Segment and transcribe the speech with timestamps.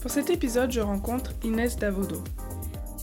[0.00, 2.24] Pour cet épisode, je rencontre Inès Davodo.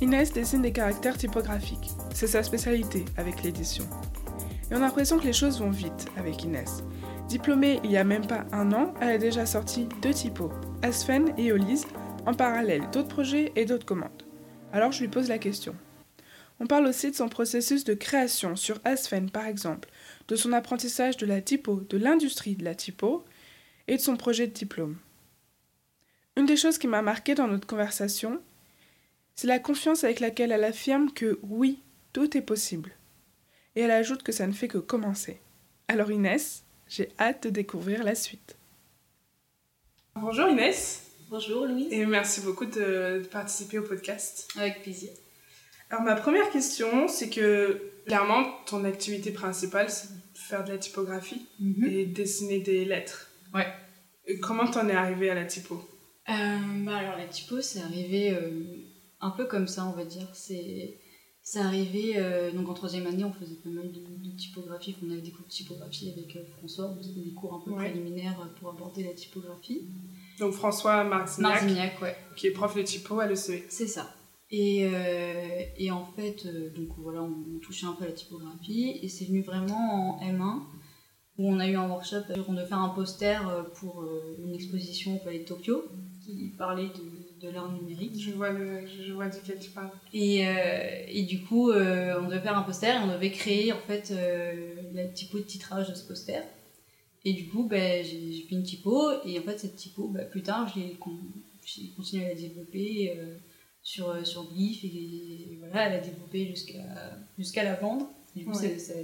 [0.02, 1.92] Inès dessine des caractères typographiques.
[2.12, 3.84] C'est sa spécialité avec l'édition.
[4.72, 6.84] Et on a l'impression que les choses vont vite avec Inès.
[7.30, 11.34] Diplômée il y a même pas un an, elle a déjà sorti deux typos, Asfen
[11.38, 11.86] et Olise,
[12.26, 14.24] en parallèle d'autres projets et d'autres commandes.
[14.74, 15.76] Alors je lui pose la question.
[16.60, 19.90] On parle aussi de son processus de création sur Asfen par exemple,
[20.30, 23.24] de son apprentissage de la typo, de l'industrie de la typo
[23.88, 24.98] et de son projet de diplôme.
[26.38, 28.40] Une des choses qui m'a marqué dans notre conversation,
[29.34, 31.80] c'est la confiance avec laquelle elle affirme que oui,
[32.14, 32.92] tout est possible.
[33.76, 35.40] Et elle ajoute que ça ne fait que commencer.
[35.88, 38.56] Alors Inès, j'ai hâte de découvrir la suite.
[40.16, 41.08] Bonjour Inès.
[41.32, 41.88] Bonjour Louise.
[41.92, 44.48] Et merci beaucoup de, participer au podcast.
[44.58, 45.10] Avec plaisir.
[45.90, 50.78] Alors ma première question, c'est que clairement, ton activité principale, c'est de faire de la
[50.78, 51.86] typographie Mhm.
[51.86, 53.32] et dessiner des lettres.
[53.56, 53.66] Ouais.
[54.28, 55.84] Et comment t'en es arrivée à la typo?
[56.28, 58.50] Bah alors la typo, c'est arrivé euh,
[59.22, 60.28] un peu comme ça, on va dire.
[60.34, 61.00] C'est
[61.44, 64.96] c'est arrivé, euh, donc en troisième année, on faisait pas mal de, de typographie.
[65.02, 67.72] On avait des cours de typographie avec euh, François, on faisait des cours un peu
[67.72, 67.90] Ouais.
[67.90, 69.88] préliminaires euh, pour aborder la typographie.
[70.40, 72.16] Donc François Martignac, Martignac, ouais.
[72.36, 73.64] qui est prof de typo à l'ECE.
[73.70, 74.14] C'est ça.
[74.52, 78.14] Et, euh, et en fait, euh, donc voilà, on, on touchait un peu à la
[78.14, 80.60] typographie et c'est venu vraiment en M1
[81.38, 82.24] où on a eu un workshop.
[82.48, 85.86] On devait faire un poster euh, pour euh, une exposition au Palais de Tokyo
[86.26, 88.20] qui parlait de, de l'art numérique.
[88.20, 89.90] Je vois, le, je vois duquel tu parles.
[90.14, 93.80] Et, euh, et du coup, on devait faire un poster et on devait créer en
[93.80, 94.14] fait
[94.94, 96.42] la typo de titrage de ce poster.
[97.26, 100.44] Et du coup, ben, j'ai fait une typo et en fait, cette typo, ben, plus
[100.44, 101.12] tard, j'ai con-
[101.66, 103.36] j'ai continué à la développer euh,
[103.84, 106.80] sur, sur Glyph et, voilà, elle a développé jusqu'à
[107.38, 108.10] jusqu'à la vendre.
[108.38, 108.78] Du coup, Ouais.
[108.78, 108.96] c'est-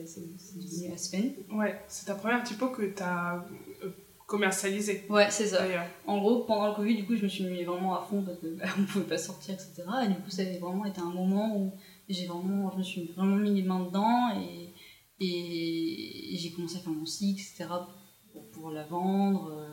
[0.56, 1.34] devenu Aspen.
[1.52, 3.38] Ouais, c'est ta première typo que t'as
[3.84, 3.90] euh,
[4.28, 5.66] commercialisée Ouais, c'est ça.
[6.08, 8.38] En gros, pendant le Covid, du coup, je me suis mis vraiment à fond parce
[8.40, 9.84] que bah, on pouvait pas sortir, etc.
[10.06, 11.72] Et du coup, ça a vraiment été un moment où
[12.10, 14.70] j'ai vraiment, je me suis vraiment mis les mains dedans et,
[15.20, 17.66] et, et j'ai commencé à faire mon site, etc.
[18.32, 19.52] pour, pour la vendre.
[19.52, 19.68] euh,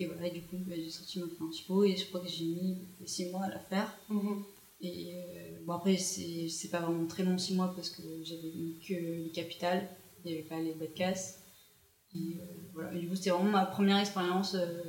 [0.00, 2.28] et voilà, et du coup, bah, j'ai sorti mon premier typo et je crois que
[2.28, 3.98] j'ai mis 6 mois à la faire.
[4.08, 4.44] Mhm.
[4.80, 8.52] Et euh, bon, après, c'est c'est pas vraiment très long, 6 mois, parce que j'avais
[8.86, 8.94] que
[9.24, 9.88] les capitales,
[10.24, 11.42] il n'y avait pas les casse.
[12.14, 14.82] Et euh, voilà, et du coup, c'était vraiment ma première expérience euh,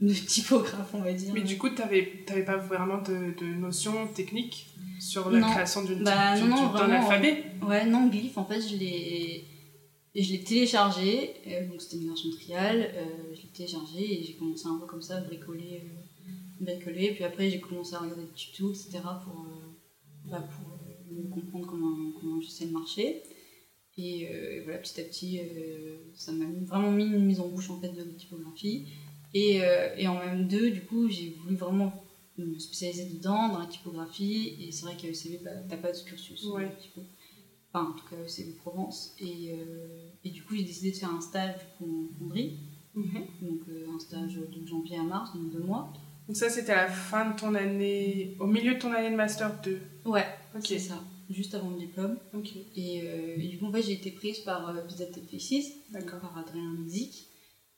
[0.00, 1.32] de typographe, on va dire.
[1.32, 4.66] Mais du coup, t'avais t'avais pas vraiment de, de notions techniques
[5.00, 5.46] sur la Non.
[5.50, 9.44] création d'une Bah, non, vraiment, alphabet Ouais, non, Glyph, en fait, je l'ai.
[10.18, 14.32] Je l'ai téléchargé, euh, donc c'était une version trial, euh, je l'ai téléchargé et j'ai
[14.32, 16.00] commencé un peu comme ça à bricoler, euh,
[16.60, 17.12] bricoler.
[17.12, 19.00] Puis après, j'ai commencé à regarder des tutos, etc.
[19.24, 23.22] pour, euh, bah, pour euh, mieux comprendre comment, comment j'essaie de marcher.
[23.98, 25.40] Et, euh, et voilà, petit à petit,
[26.14, 28.86] ça m'a vraiment mis une mise en bouche en fait de la typographie.
[29.32, 29.60] Et,
[29.96, 31.92] et en même deux, du coup, j'ai voulu vraiment
[32.38, 34.56] me spécialiser dedans, dans la typographie.
[34.60, 36.44] Et c'est vrai qu'à ECV, bah, t'as pas de cursus.
[36.46, 36.70] Ouais.
[37.72, 39.14] Enfin, en tout cas, c'est Provence.
[39.18, 42.58] Et, euh, et du coup, j'ai décidé de faire un stage en fonderie.
[42.94, 43.26] Mhm.
[43.42, 45.92] Donc, euh, un stage de janvier à mars, donc deux mois.
[46.26, 49.16] Donc ça, c'était à la fin de ton année, au milieu de ton année de
[49.16, 49.80] master 2.
[50.06, 50.26] Ouais,
[50.56, 50.66] Ok.
[50.66, 51.02] c'est ça.
[51.30, 52.18] Juste avant le diplôme.
[52.34, 55.24] Ok, Et, euh, et du coup, en fait, j'ai été prise par euh, Visa Tech
[55.30, 56.20] Faces, d'accord.
[56.20, 57.26] par Adrien Mizik.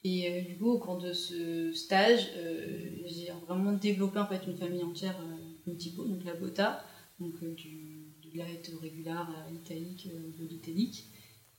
[0.04, 4.40] Et euh, du coup, au cours de ce stage, euh, j'ai vraiment développé en fait
[4.46, 5.16] une famille entière
[5.66, 6.84] multipo, donc la Bota,
[7.20, 11.04] donc du, du light régular à l'italique, euh, de l'italique.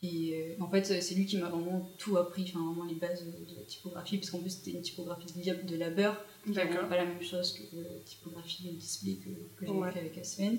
[0.02, 3.26] Et euh, en fait, c'est lui qui m'a vraiment tout appris, enfin vraiment les bases
[3.26, 7.06] de, la typographie, parce qu'en plus c'était une typographie de, de labeur, qui pas la
[7.06, 9.30] même chose que la typographie display que,
[9.60, 9.92] que j'avais Ouais.
[9.92, 10.58] fait avec Aspen.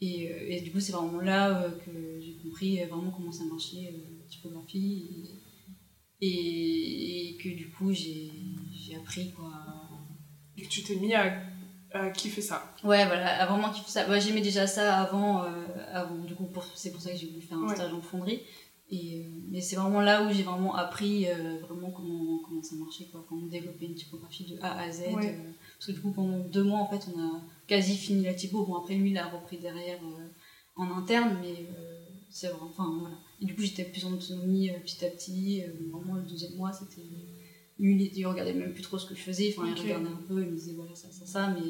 [0.00, 3.32] Et, euh, et du coup, c'est vraiment là euh, que j'ai compris euh, vraiment comment
[3.32, 5.30] ça marchait, euh, la typographie.
[6.20, 8.30] Et, et, et que du coup, j'ai
[8.72, 9.50] j'ai appris quoi.
[10.56, 11.42] Et que tu t'es mis à,
[11.92, 12.72] à kiffer ça.
[12.84, 14.08] Ouais, voilà, à vraiment kiffer ça.
[14.08, 15.48] Ouais, J'aimais déjà ça avant, euh,
[15.92, 17.74] avant du coup, c'est pour ça que j'ai voulu faire un Ouais.
[17.74, 18.40] stage en fonderie.
[18.90, 22.74] Et, euh, mais c'est vraiment là où j'ai vraiment appris euh, vraiment comment, comment ça
[22.76, 25.00] marchait, quoi, comment développer une typographie de A à Z.
[25.14, 25.28] Ouais.
[25.28, 28.32] euh, parce que du coup, pendant deux mois, en fait, on a quasi fini la
[28.34, 28.64] typo.
[28.64, 30.28] Bon, après, lui, il a repris derrière euh,
[30.76, 32.70] en interne, mais euh, c'est vraiment.
[32.70, 33.16] Enfin, voilà.
[33.42, 35.62] Et du coup, j'étais plus en autonomie euh, petit à petit.
[35.64, 37.02] euh, vraiment, le deuxième mois, c'était.
[37.80, 39.54] Il, regardait même plus trop ce que je faisais.
[39.56, 39.78] Enfin, Ok.
[39.78, 41.48] il regardait un peu, il me disait voilà, ça, ça, ça.
[41.54, 41.60] Mais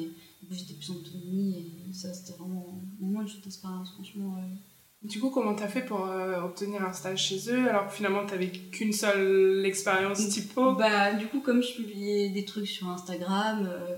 [0.41, 1.83] du coup, j'étais plus en autonomie.
[1.89, 4.35] Et ça, c'était vraiment, vraiment une chouette expérience, franchement.
[4.37, 7.93] euh, Du coup, comment t'as fait pour euh, obtenir un stage chez eux alors que
[7.93, 10.73] finalement t'avais qu'une seule expérience typo?
[10.75, 13.95] Bah, du coup, comme je publiais des trucs sur Instagram, euh,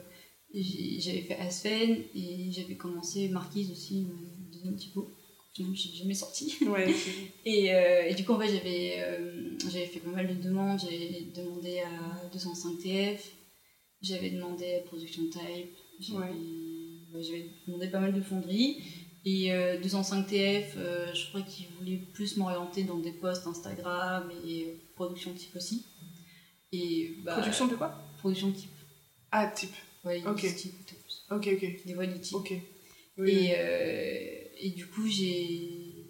[0.54, 5.10] j'avais fait Aspen et j'avais commencé Marquise aussi, une deuxième typo.
[5.54, 6.56] J'ai jamais sorti.
[6.68, 6.94] Ouais,
[7.46, 10.80] Et, euh, et du coup, en fait, j'avais euh, j'avais fait pas mal de demandes.
[10.80, 13.32] J'ai demandé à 205 TF.
[14.02, 15.70] J'avais demandé Production Type,
[16.00, 17.22] j'avais Ouais.
[17.22, 18.78] j'avais demandé pas mal de fonderies.
[19.26, 24.74] Et euh, 205TF, euh, je crois qu'ils voulaient plus m'orienter dans des posts Instagram et
[24.96, 25.86] production type aussi.
[26.72, 27.94] Et bah, Production de quoi?
[28.18, 28.72] Production type.
[29.32, 29.70] Ah, type.
[30.04, 30.40] Ouais, Ok.
[30.56, 30.74] type.
[31.30, 31.86] Ok, ok.
[31.86, 32.38] Des voix du type.
[32.38, 32.54] Ok.
[33.20, 36.08] Oui, Et, et du coup, j'ai.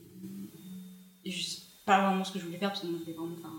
[1.26, 3.54] Je sais pas vraiment ce que je voulais faire parce je voulais vraiment enfin,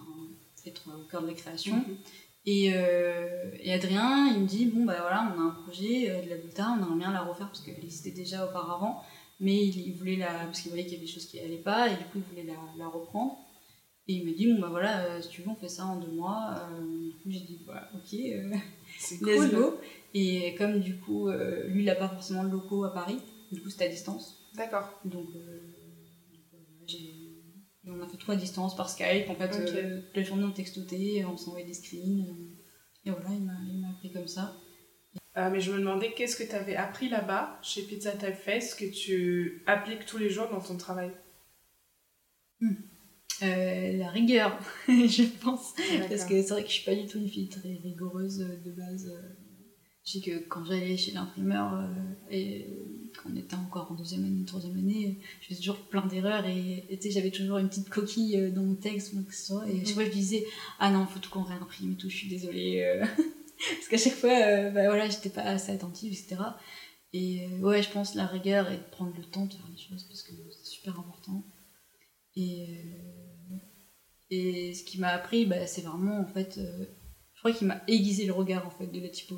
[0.66, 1.76] être au cœur de la création.
[1.76, 1.96] Mhm.
[2.44, 6.22] Et, euh, et Adrien, il me dit Bon, bah voilà, on a un projet euh,
[6.22, 9.02] de la Volta, on aimerait bien la refaire parce qu'elle existait déjà auparavant,
[9.40, 10.44] mais il, il voulait la.
[10.46, 12.22] parce qu'il voyait qu'il y avait des choses qui allaient pas, et du coup, il
[12.22, 13.38] voulait la, la reprendre.
[14.08, 15.96] Et il me dit Bon, bah voilà, euh, si tu veux, on fait ça en
[16.00, 16.68] deux mois.
[16.80, 18.18] Du coup, j'ai dit Bah, ok.
[18.98, 19.50] C'est Let's cool.
[19.54, 19.74] go.
[20.14, 23.18] Et comme du coup, lui, il n'a pas forcément de locaux à Paris,
[23.52, 24.41] du coup, c'était à distance.
[24.54, 25.00] D'accord.
[25.04, 26.56] Donc, euh, euh,
[26.87, 27.14] j'ai-
[27.87, 29.28] on a fait tout à distance par Skype.
[29.31, 29.75] En fait, Ok.
[29.75, 32.26] euh, la journée, on textotait, on s'envoyait des screens.
[32.28, 32.58] euh,
[33.04, 34.56] et voilà, il m'a il m'a appris comme ça.
[35.37, 38.75] Euh, mais je me demandais qu'est-ce que tu avais appris là-bas, chez Pizza Type Face,
[38.75, 41.10] que tu appliques tous les jours dans ton travail?
[43.43, 44.56] Euh, la rigueur,
[44.88, 45.75] je pense.
[45.75, 46.28] Parce D'accord.
[46.28, 48.70] que c'est vrai que je suis pas du tout une fille très rigoureuse euh, de
[48.70, 49.10] base.
[50.04, 51.87] Je sais que quand j'allais chez l'imprimeur euh,
[52.31, 52.66] et
[53.16, 56.87] quand on était encore en deuxième année, troisième année, je faisais toujours plein d'erreurs et
[56.90, 59.69] et j'avais toujours une petite coquille euh, dans mon texte ou quoi que ce soit.
[59.69, 60.44] Et à chaque fois, je disais
[60.81, 62.81] Ah non, faut tout qu'on réimprime et tout, je suis désolée.
[62.82, 63.04] euh.
[63.76, 66.43] Parce qu'à chaque fois, euh, bah voilà, j'étais pas assez attentive, etc.
[67.12, 70.02] Et ouais, je pense la rigueur et de prendre le temps de faire les choses
[70.04, 71.44] parce que c'est super important.
[72.34, 72.66] Et,
[74.31, 78.25] et ce qui m'a appris, bah, c'est vraiment en fait, je crois qu'il m'a aiguisé
[78.26, 79.37] le regard en fait de la typo.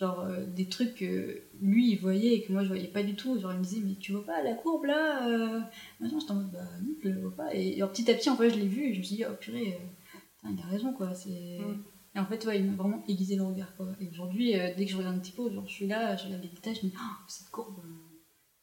[0.00, 3.14] Genre euh, des trucs que lui il voyait et que moi je voyais pas du
[3.14, 3.38] tout.
[3.38, 5.60] Genre il me disait, mais tu vois pas la courbe là euh...
[6.00, 7.54] Maintenant j'étais en mode, bah non, je le vois pas.
[7.54, 9.24] Et, alors, petit à petit, en fait, je l'ai vu et je me suis dit,
[9.28, 11.14] oh purée, euh, putain, il a raison quoi.
[11.14, 11.58] C'est...
[11.60, 11.84] Mm.
[12.16, 13.88] Et en fait, ouais, il m'a vraiment aiguisé le regard quoi.
[14.00, 16.48] Et aujourd'hui, dès que je regarde une typo, genre je suis là, je regarde les
[16.48, 17.82] détails, je me dis, oh, cette courbe,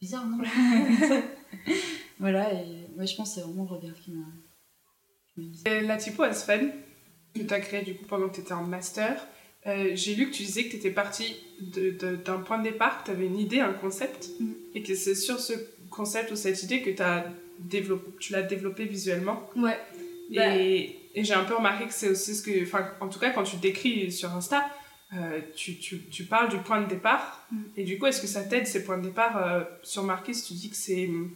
[0.01, 0.39] bizarre non
[2.19, 4.25] Voilà, et ouais, je pense que c'est vraiment le regard qui m'a.
[5.83, 6.73] La typo Asfen,
[7.35, 9.27] que tu as créée du coup pendant que tu étais en master,
[9.67, 12.63] euh, j'ai lu que tu disais que tu étais parti de- de- d'un point de
[12.63, 14.51] départ, que tu avais une idée, un concept, Mm.
[14.75, 15.53] et que c'est sur ce
[15.89, 16.91] concept ou cette idée que
[17.59, 19.49] développé, tu l'as développé visuellement.
[19.55, 19.77] Ouais.
[20.35, 20.55] Bah.
[20.55, 23.43] Et, j'ai un peu remarqué que c'est aussi ce que, enfin, en tout cas, quand
[23.43, 24.69] tu décris sur Insta,
[25.15, 27.47] euh, tu, tu, tu parles du point de départ.
[27.51, 27.57] Mm.
[27.77, 30.53] Et du coup, est-ce que ça t'aide, ces points de départ euh, Sur Marquis, tu
[30.53, 31.31] dis que c'est hum,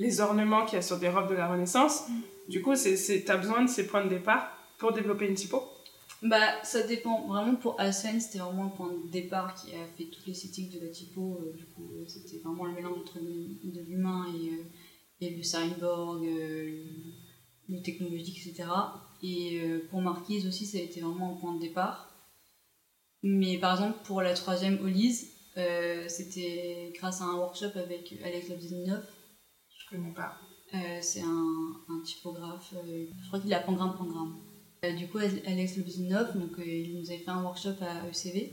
[0.00, 2.08] les ornements qu'il y a sur des robes de la Renaissance.
[2.08, 2.12] Mm.
[2.50, 5.62] Du coup, c'est, t'as besoin de ces points de départ pour développer une typo?
[6.22, 7.26] Bah, ça dépend.
[7.26, 10.80] Vraiment, pour Aspen, c'était vraiment un point de départ qui a fait toute l'esthétique de
[10.84, 11.38] la typo.
[11.42, 14.64] Euh, du coup, euh, c'était vraiment le mélange entre le- de l'humain et, euh,
[15.20, 16.64] et le cyborg, euh,
[17.68, 18.68] le, le technologique, etc.
[19.22, 19.58] Et
[19.90, 22.10] pour Marquise aussi, ça a été vraiment un point de départ.
[23.22, 25.30] Mais par exemple, pour la troisième Olise,
[26.08, 29.02] c'était grâce à un workshop avec Alex Lobzinov.
[29.78, 30.36] Je connais pas.
[31.00, 34.36] C'est un, un typographe, je crois qu'il à Pangram Pangram.
[34.84, 38.52] Euh, du coup, Alex Lobzinov, donc, euh, il nous avait fait un workshop à ECV.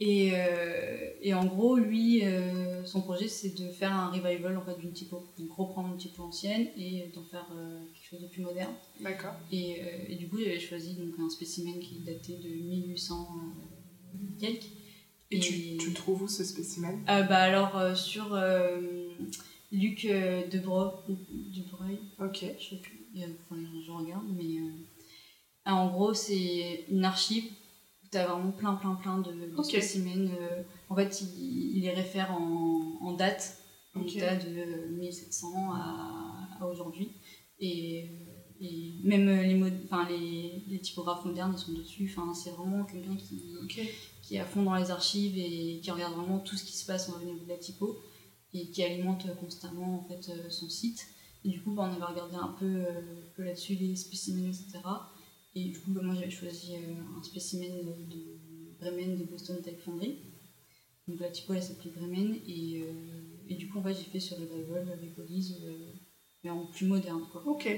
[0.00, 4.62] Et, euh, et en gros, lui, euh, son projet, c'est de faire un revival en
[4.62, 5.22] fait, d'une typo.
[5.38, 8.72] Donc reprendre une typo ancienne et d'en faire euh, quelque chose de plus moderne.
[9.00, 9.34] D'accord.
[9.52, 14.64] Et, et du coup, j'avais choisi donc, un spécimen qui datait de 1800 euh, quelques.
[15.30, 17.00] Et, tu, tu le trouves où, ce spécimen?
[17.06, 18.36] Bah alors sur
[19.72, 20.04] Luc
[20.50, 22.44] Debro- Debreuil, Ok.
[22.60, 24.70] je sais plus, enfin, je regarde, mais euh,
[25.66, 27.44] en gros c'est une archive
[28.02, 30.30] où tu as vraiment plein plein plein de, de spécimens.
[30.40, 33.58] euh, en fait il, il les réfère en, en date,
[33.94, 34.10] donc Ok.
[34.12, 37.08] tu as de 1700 à, à aujourd'hui.
[37.60, 38.08] Et,
[38.60, 43.16] et même les, mod- les, les typographes modernes ils sont dessus, enfin, c'est vraiment quelqu'un
[43.16, 43.40] qui,
[44.22, 46.84] qui est à fond dans les archives et qui regarde vraiment tout ce qui se
[46.84, 47.96] passe au niveau de la typo
[48.52, 51.06] et qui alimente constamment en fait euh, son site.
[51.44, 53.02] Et du coup, bah, on avait regardé un peu, euh,
[53.36, 54.80] peu là-dessus les spécimens, etc.
[55.54, 58.38] Et du coup, bah, moi j'avais choisi euh, un spécimen de, de
[58.80, 60.18] Bremen de Boston Type Foundry.
[61.06, 64.20] Donc la typo elle s'appelait Bremen et, euh, et du coup, en fait, j'ai fait
[64.20, 65.60] ce revival avec Olise,
[66.42, 67.42] mais en plus moderne quoi.
[67.46, 67.68] Ok.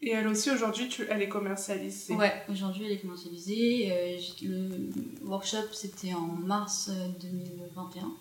[0.00, 2.14] Et elle aussi, aujourd'hui, tu, elle est commercialisée.
[2.14, 4.18] Ouais, aujourd'hui elle est commercialisée.
[4.42, 4.90] Le
[5.22, 8.12] workshop c'était en mars euh, 2021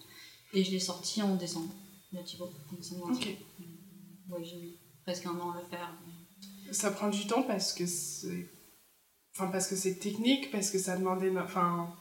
[0.54, 1.74] et je l'ai sorti en décembre.
[2.14, 3.16] La typo, en décembre 21.
[3.16, 3.38] Ok.
[4.30, 5.92] Ouais, j'ai mis presque un an à le faire.
[6.72, 8.48] Ça prend du temps parce que c'est.
[9.36, 11.94] Enfin, parce que c'est technique, parce que ça demande éno- Enfin,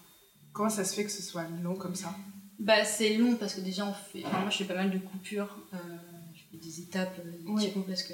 [0.52, 2.14] comment ça se fait que ce soit long comme ça?
[2.58, 4.24] Bah, c'est long parce que déjà on fait.
[4.24, 5.56] enfin, moi je fais pas mal de coupures.
[5.74, 5.78] euh,
[6.34, 7.64] je fais des étapes euh, de Oui.
[7.66, 8.12] typo parce que.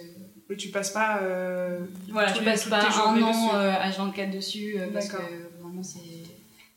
[0.49, 1.21] Mais tu passes pas.
[1.23, 3.57] euh, Voilà, tous je les- passe toutes pas un an dessus.
[3.57, 6.01] à 24 dessus euh, parce que vraiment c'est.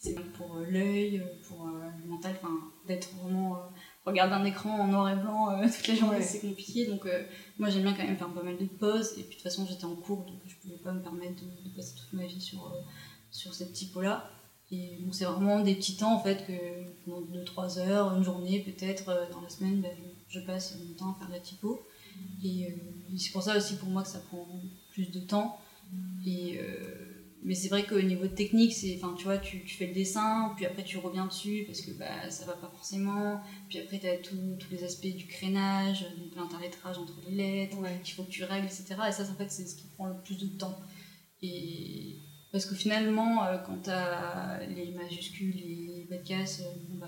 [0.03, 2.57] C'est bon pour l'œil, pour le mental, enfin,
[2.87, 3.55] d'être vraiment.
[4.05, 6.21] Regarder un écran en noir et blanc euh, toute la journée, Ouais.
[6.23, 6.87] c'est compliqué.
[6.87, 7.23] Donc, euh,
[7.59, 9.11] moi, j'aime bien quand même faire pas mal de pauses.
[9.17, 11.69] Et puis, de toute façon, j'étais en cours, donc je pouvais pas me permettre de,
[11.69, 12.79] de passer toute ma vie sur, euh,
[13.31, 14.29] sur cette typo-là.
[14.71, 16.53] Et bon, c'est vraiment des petits temps, en fait, que
[17.05, 19.89] pendant 2-3 heures, une journée, peut-être, euh, dans la semaine, bah,
[20.29, 21.85] je, passe mon temps à faire de la typo.
[22.43, 22.73] Et
[23.17, 24.47] c'est pour ça aussi, pour moi, que ça prend
[24.91, 25.59] plus de temps.
[26.25, 27.10] Et, euh,
[27.43, 30.53] mais c'est vrai qu'au niveau technique, c'est, enfin, tu vois, tu, tu fais le dessin,
[30.55, 33.41] puis après tu reviens dessus parce que bah, ça va pas forcément.
[33.69, 36.05] Puis après, tu as tous les aspects du crénage,
[36.35, 37.99] l'interlettrage entre les lettres, Ouais.
[38.03, 38.95] qu'il faut que tu règles, etc.
[39.09, 40.79] Et ça, en fait, c'est ce qui prend le plus de temps.
[41.41, 42.17] Et
[42.51, 47.07] parce que finalement, euh, quand tu as les majuscules les casse, euh, bon, bah,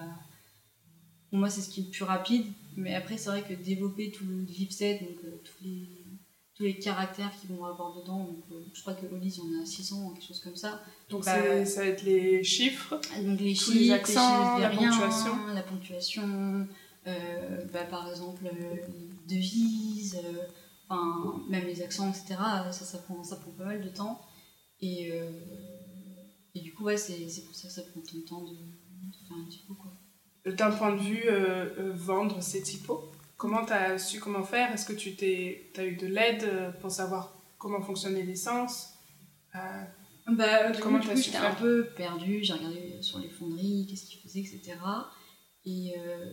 [1.30, 2.46] pour moi, c'est ce qui est le plus rapide.
[2.76, 6.03] Mais après, c'est vrai que développer tout le VIPset, donc euh, tous, les,
[6.56, 9.66] tous les caractères qui vont avoir dedans, donc, euh, je crois que y en a
[9.66, 10.84] 600, quelque chose comme ça.
[11.10, 13.00] Donc Bah, c'est- ça va être les chiffres.
[13.22, 15.32] Donc les Tous chiffres, les accents, la ponctuation.
[15.54, 16.68] la ponctuation,
[17.08, 18.76] euh, bah, par exemple euh,
[19.28, 20.44] les devises, euh,
[20.90, 22.36] enfin, même les accents, etc.
[22.72, 24.22] Ça, ça, prend, ça prend pas mal de temps.
[24.80, 25.32] Et, euh,
[26.54, 29.28] et du coup, ouais, c'est pour ça que ça prend tant de temps de, de
[29.28, 29.76] faire un typo.
[30.46, 33.10] D'un point de vue euh, euh, vendre ces typos,
[33.44, 34.72] comment tu as su comment faire?
[34.72, 35.10] Est-ce que tu
[35.78, 37.22] as eu de l'aide euh, pour savoir
[37.58, 38.94] comment fonctionnent les licences
[39.54, 39.84] Euh,
[40.32, 44.06] Bah, Comment t'as coup, su j'étais un peu perdue, j'ai regardé sur les fonderies, qu'est-ce
[44.06, 44.62] qu'ils faisaient, etc.
[45.66, 46.26] Et euh,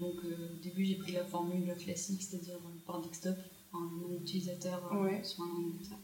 [0.00, 2.56] donc, euh, au début, j'ai pris la formule classique, c'est-à-dire
[2.86, 3.36] par desktop,
[3.74, 5.22] le nom d'utilisateur Ouais.
[5.22, 5.98] sur un ordinateur.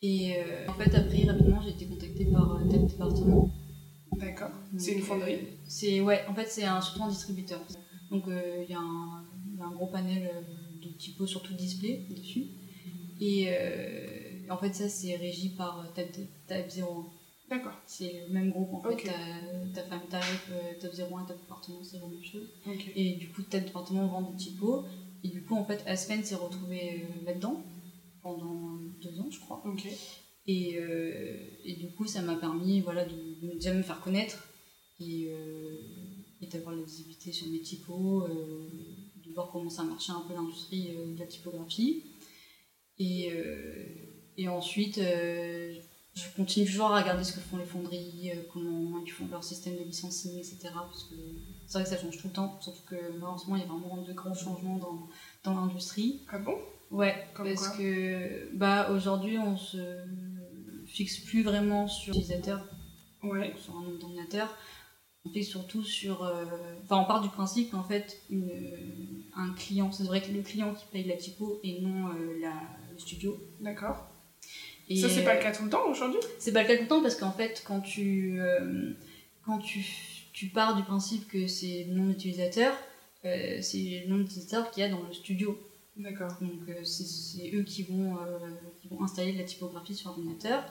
[0.00, 3.50] Et euh, en fait, après, rapidement, j'ai été contactée par tel département.
[4.12, 4.50] D'accord.
[4.78, 5.40] C'est une fonderie?
[5.66, 7.60] c'est ouais, en fait c'est un surtout un distributeur.
[8.10, 9.24] Donc il y, a un
[9.62, 10.40] un gros panel euh,
[10.82, 12.46] de typos surtout display dessus.
[13.20, 16.06] Et euh, en fait ça c'est régi par euh, Tab,
[16.46, 17.06] Tab 01.
[17.50, 17.72] D'accord.
[17.86, 18.94] C'est le même groupe en fait.
[18.94, 19.10] Ok.
[19.74, 22.48] Ta, femme type, euh, Tab 01 et Tab département c'est la même chose.
[22.96, 24.84] Et du coup Tab département vend des typos.
[25.24, 27.62] Et du coup en fait Aspen s'est retrouvé là-dedans
[28.22, 29.62] pendant deux ans je crois.
[29.64, 29.86] Ok.
[30.46, 33.14] Et, euh, et du coup, ça m'a permis voilà, de,
[33.54, 34.48] déjà me faire connaître
[34.98, 35.76] et, euh,
[36.40, 38.68] et d'avoir la visibilité sur mes typos, euh,
[39.34, 42.04] voir comment ça marchait un peu l'industrie euh, de la typographie.
[42.98, 43.86] Et, euh,
[44.36, 45.74] et ensuite, euh,
[46.14, 49.76] je continue toujours à regarder ce que font les fonderies, comment ils font leur système
[49.76, 50.58] de licensing, etc.
[50.74, 51.14] Parce que
[51.66, 54.02] c'est vrai que ça change tout le temps, surtout que moment, il y a vraiment
[54.02, 55.08] de grands changements dans,
[55.42, 56.20] dans l'industrie.
[56.30, 56.56] Ah bon?
[56.90, 57.78] Ouais, Comme parce quoi?
[57.78, 59.78] que bah, aujourd'hui, on se
[60.86, 62.62] fixe plus vraiment sur l'utilisateur,
[63.22, 63.54] Ouais.
[63.62, 64.54] sur un nombre d'ordinateurs.
[65.24, 66.24] On fixe surtout sur.
[66.24, 66.44] euh,
[66.84, 68.50] Enfin, on part du principe qu'en fait, une,
[69.36, 72.52] un client, c'est vrai que le client qui paye la typo et non euh, la,
[72.92, 73.36] le studio.
[73.60, 74.06] D'accord.
[74.88, 76.18] Et, Ça, c'est pas euh, le cas tout le temps aujourd'hui?
[76.38, 78.92] c'est pas le cas tout le temps parce qu'en fait, quand tu, euh,
[79.46, 79.84] quand tu,
[80.32, 82.74] tu pars du principe que c'est le nom d'utilisateur,
[83.24, 85.56] euh, c'est le nom d'utilisateur qu'il y a dans le studio.
[85.96, 86.32] D'accord.
[86.40, 88.38] Donc euh, c'est- eux qui vont, euh,
[88.80, 90.64] qui vont installer de la typographie sur l'ordinateur.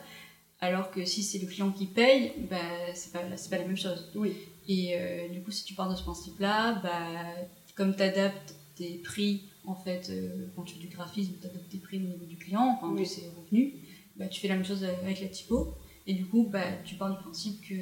[0.62, 2.56] Alors que si c'est le client qui paye, bah,
[2.94, 4.10] c'est pas, pas la même chose.
[4.14, 4.32] Oui.
[4.68, 7.34] Et euh, du coup, si tu pars de ce principe-là, bah,
[7.74, 11.68] comme tu adaptes tes prix, en fait, euh, quand tu fais du graphisme, tu adaptes
[11.68, 13.00] tes prix au niveau du client, enfin, Oui.
[13.00, 13.74] de ses revenus,
[14.16, 15.74] bah, tu fais la même chose avec la typo.
[16.06, 17.74] Et du coup, bah, tu pars du principe que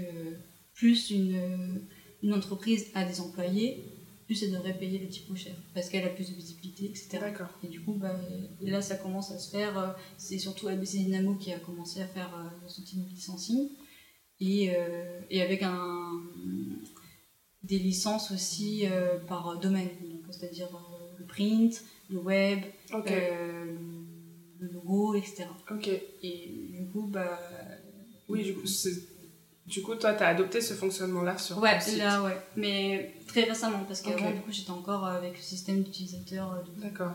[0.72, 1.82] plus une,
[2.22, 3.84] une entreprise a des employés,
[4.30, 7.18] plus elle devrait payer la typo cher, parce qu'elle a plus de visibilité, etc.
[7.20, 7.48] D'accord.
[7.64, 8.14] Et du coup, bah,
[8.60, 9.76] là, ça commence à se faire.
[9.76, 13.70] euh, C'est surtout ABC Dynamo qui a commencé à faire euh, ce type de licensing.
[14.38, 16.12] Et, euh, et avec un,
[17.64, 19.88] des licences aussi euh, par domaine,
[20.30, 22.60] c'est-à-dire euh, le print, le web,
[23.10, 23.74] euh,
[24.60, 25.46] le logo, etc.
[25.72, 25.88] Ok.
[26.22, 27.36] Et du coup, bah.
[28.28, 29.09] Oui, du coup, c'est-
[29.70, 31.98] du coup toi, tu as adopté ce fonctionnement-là sur Ouais, ton site.
[31.98, 32.36] là, ouais.
[32.56, 34.34] Mais très récemment, parce qu'avant, Ok.
[34.34, 36.52] du coup, j'étais encore avec le système d'utilisateur.
[36.52, 37.12] euh, de- D'accord.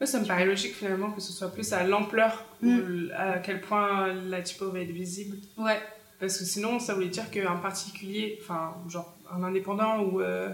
[0.00, 3.10] Ouais, ça me paraît logique finalement que ce soit plus à l'ampleur, Mm.
[3.16, 5.36] à quel point la typo va être visible.
[5.58, 5.80] Ouais,
[6.20, 10.50] Parce que sinon, ça voulait dire qu'un particulier, enfin, genre un indépendant ou, euh,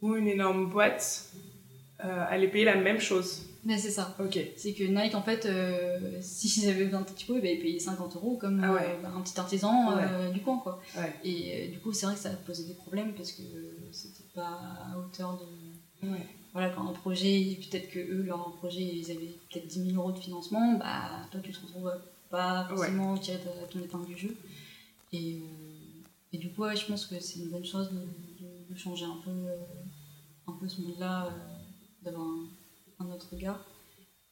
[0.00, 1.26] ou une énorme boîte
[2.04, 3.42] euh, allait payer la même chose.
[3.64, 4.14] mais c'est ça.
[4.18, 4.38] Ok.
[4.56, 8.36] C'est que Nike, en fait, euh, s'ils avaient besoin de typo, ils payer 50 euros
[8.36, 8.98] comme Ah ouais.
[9.04, 10.80] euh, un petit artisan euh, du coin, quoi.
[10.96, 11.12] Ouais.
[11.24, 13.42] Et euh, du coup, c'est vrai que ça a posé des problèmes parce que
[13.92, 14.60] c'était pas
[14.92, 16.08] à hauteur de.
[16.08, 16.26] Ouais.
[16.52, 20.12] Voilà, quand un projet, peut-être que eux, leur projet, ils avaient peut-être 10 000 euros
[20.12, 21.92] de financement, bah toi, tu te retrouves
[22.28, 24.36] pas forcément tiré ta- ton épingle du jeu.
[25.14, 25.38] Et,
[26.32, 29.18] et du coup, je pense que c'est une bonne chose de, de- de changer un
[29.24, 29.30] peu,
[30.46, 31.30] un peu ce monde-là,
[32.04, 32.48] d'avoir un,
[33.00, 33.64] un autre regard.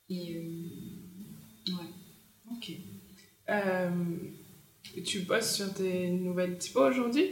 [0.08, 1.90] Et euh, ouais.
[2.52, 2.72] Ok.
[3.48, 3.90] Euh,
[5.04, 7.30] tu bosses sur des nouvelles typos aujourd'hui?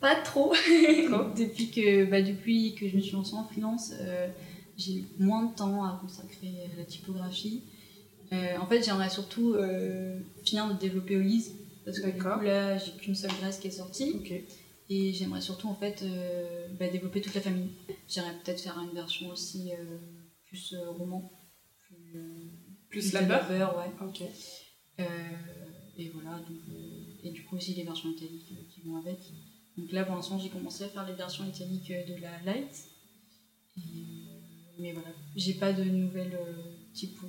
[0.00, 0.52] Pas trop.
[1.36, 4.28] depuis, que, bah, depuis que je me suis lancée en freelance, euh,
[4.76, 7.62] j'ai moins de temps à consacrer à la typographie.
[8.32, 11.54] Euh, en fait, j'aimerais surtout euh, finir de développer Olise.
[11.84, 14.22] Parce que du coup, là, j'ai qu'une seule graisse qui est sortie.
[14.88, 16.04] Et j'aimerais surtout en fait
[16.78, 17.70] bah, développer toute la famille.
[18.08, 19.72] J'aimerais peut-être faire une version aussi
[20.46, 21.32] plus roman.
[22.88, 24.06] Plus, plus labeur ouais.
[24.06, 24.22] Ok.
[25.98, 26.58] et voilà, donc,
[27.22, 29.18] et du coup aussi les versions italiques qui vont avec.
[29.76, 32.88] Donc là, pour l'instant, j'ai commencé à faire les versions italiques de la Light.
[34.78, 36.62] mais voilà, j'ai pas de nouvelles euh,
[36.94, 37.26] typos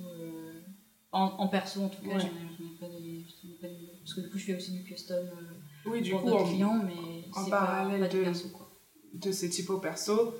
[1.12, 2.18] en, perso en tout cas.
[2.18, 6.00] J'en ai, pas de, Parce que du coup, je fais aussi du custom euh, oui,
[6.00, 8.68] du pour d'autres clients, mais en parallèle pas, de, perso, quoi.
[9.14, 10.34] de ces typos perso,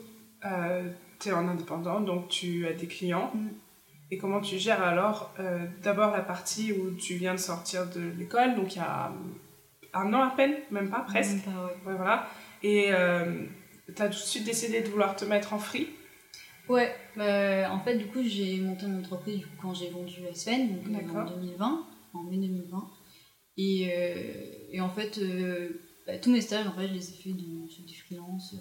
[0.45, 3.30] euh, tu es en indépendant, donc tu as des clients.
[3.35, 3.49] Mm.
[4.11, 5.35] Et comment tu gères alors
[5.83, 9.12] d'abord la partie où tu viens de sortir de l'école, donc il y a
[9.95, 11.45] un an à peine, même pas, presque.
[11.85, 12.26] voilà.
[12.62, 13.45] Et euh,
[13.95, 15.88] tu as tout de suite décidé de vouloir te mettre en free?
[16.68, 21.14] Ouais, bah, en fait, du coup, j'ai monté mon entreprise quand j'ai vendu SFN, donc
[21.14, 22.90] euh, en 2020, en mai 2020.
[23.57, 24.33] Et, euh,
[24.71, 25.18] et en fait,
[26.09, 27.37] bah, tous mes stages, en fait, je les ai faits
[27.71, 28.57] sur du freelance.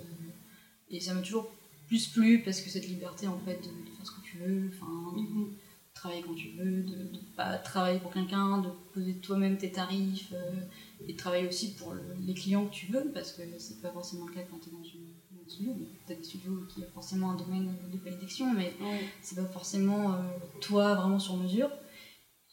[0.91, 1.49] et ça m'a toujours
[1.87, 4.91] plus plu parce que cette liberté, en fait, de, faire ce que tu veux, enfin,
[5.15, 5.55] mhm
[5.97, 10.31] travailler quand tu veux, de ne pas travailler pour quelqu'un, de poser toi-même tes tarifs
[10.33, 10.61] euh,
[11.07, 11.93] et de travailler aussi pour
[12.25, 14.71] les clients que tu veux parce que c'est pas forcément le cas quand tu es
[14.71, 15.73] dans, une, un studio.
[16.05, 18.73] Tu as des studios qui ont forcément un domaine de prédiction, mais
[19.21, 20.17] c'est pas forcément euh,
[20.61, 21.69] toi vraiment sur mesure.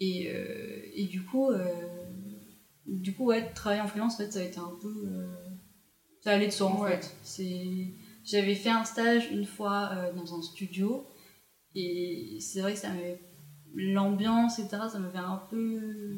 [0.00, 1.50] Et, euh, et du coup,
[2.86, 5.28] du coup ouais, travailler en freelance, en fait, ça a été un peu.
[6.22, 7.14] ça allait de soi en fait.
[8.24, 11.06] J'avais fait un stage une fois dans un studio.
[11.74, 13.20] Et c'est vrai que ça m'avait
[13.74, 16.16] l'ambiance, etc., ça me fait un peu.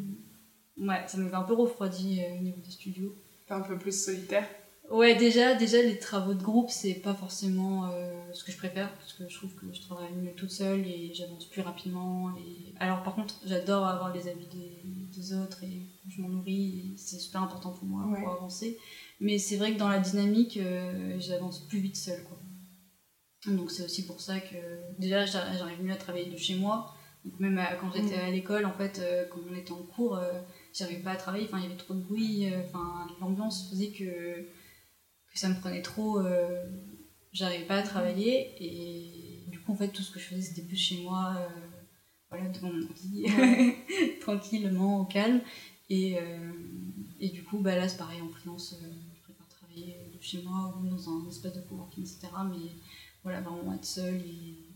[0.77, 3.15] Ouais, ça me fait un peu refroidi euh, au niveau des studios.
[3.49, 4.47] un peu plus solitaire?
[4.91, 8.93] Ouais, déjà, déjà les travaux de groupe, c'est pas forcément euh, ce que je préfère,
[8.95, 12.31] parce que je trouve que je travaille mieux toute seule et j'avance plus rapidement.
[12.37, 12.73] Et...
[12.79, 17.43] Alors, par contre, j'adore avoir les avis des, autres et je m'en nourris, c'est super
[17.43, 18.79] important pour moi pour avancer.
[19.19, 22.23] Mais c'est vrai que dans la dynamique, euh, j'avance plus vite seule.
[22.25, 22.39] Quoi.
[23.53, 24.57] Donc, c'est aussi pour ça que
[24.99, 26.93] déjà, j'arrive mieux à travailler de chez moi
[27.41, 28.29] même euh, quand j'étais mm.
[28.29, 30.21] à l'école, en fait, euh, quand on était en cours,
[30.73, 31.47] j'arrivais pas à travailler.
[31.47, 32.47] Enfin, il y avait trop de bruit.
[32.65, 34.47] Enfin, l'ambiance faisait que,
[35.37, 36.21] que ça me prenait trop.
[37.33, 38.55] j'arrivais pas à travailler.
[38.61, 41.37] Et du coup, en fait, tout ce que je faisais, c'était plus chez moi,
[42.31, 43.27] voilà, devant mon ordi,
[44.21, 45.41] tranquillement, au calme.
[45.89, 46.17] Et,
[47.21, 48.75] et du coup, bah, là, c'est pareil en freelance.
[48.81, 52.29] je préfère travailler de chez moi ou dans un espace de coworking, etc.
[52.51, 52.73] Mais
[53.23, 54.67] voilà, vraiment être seule et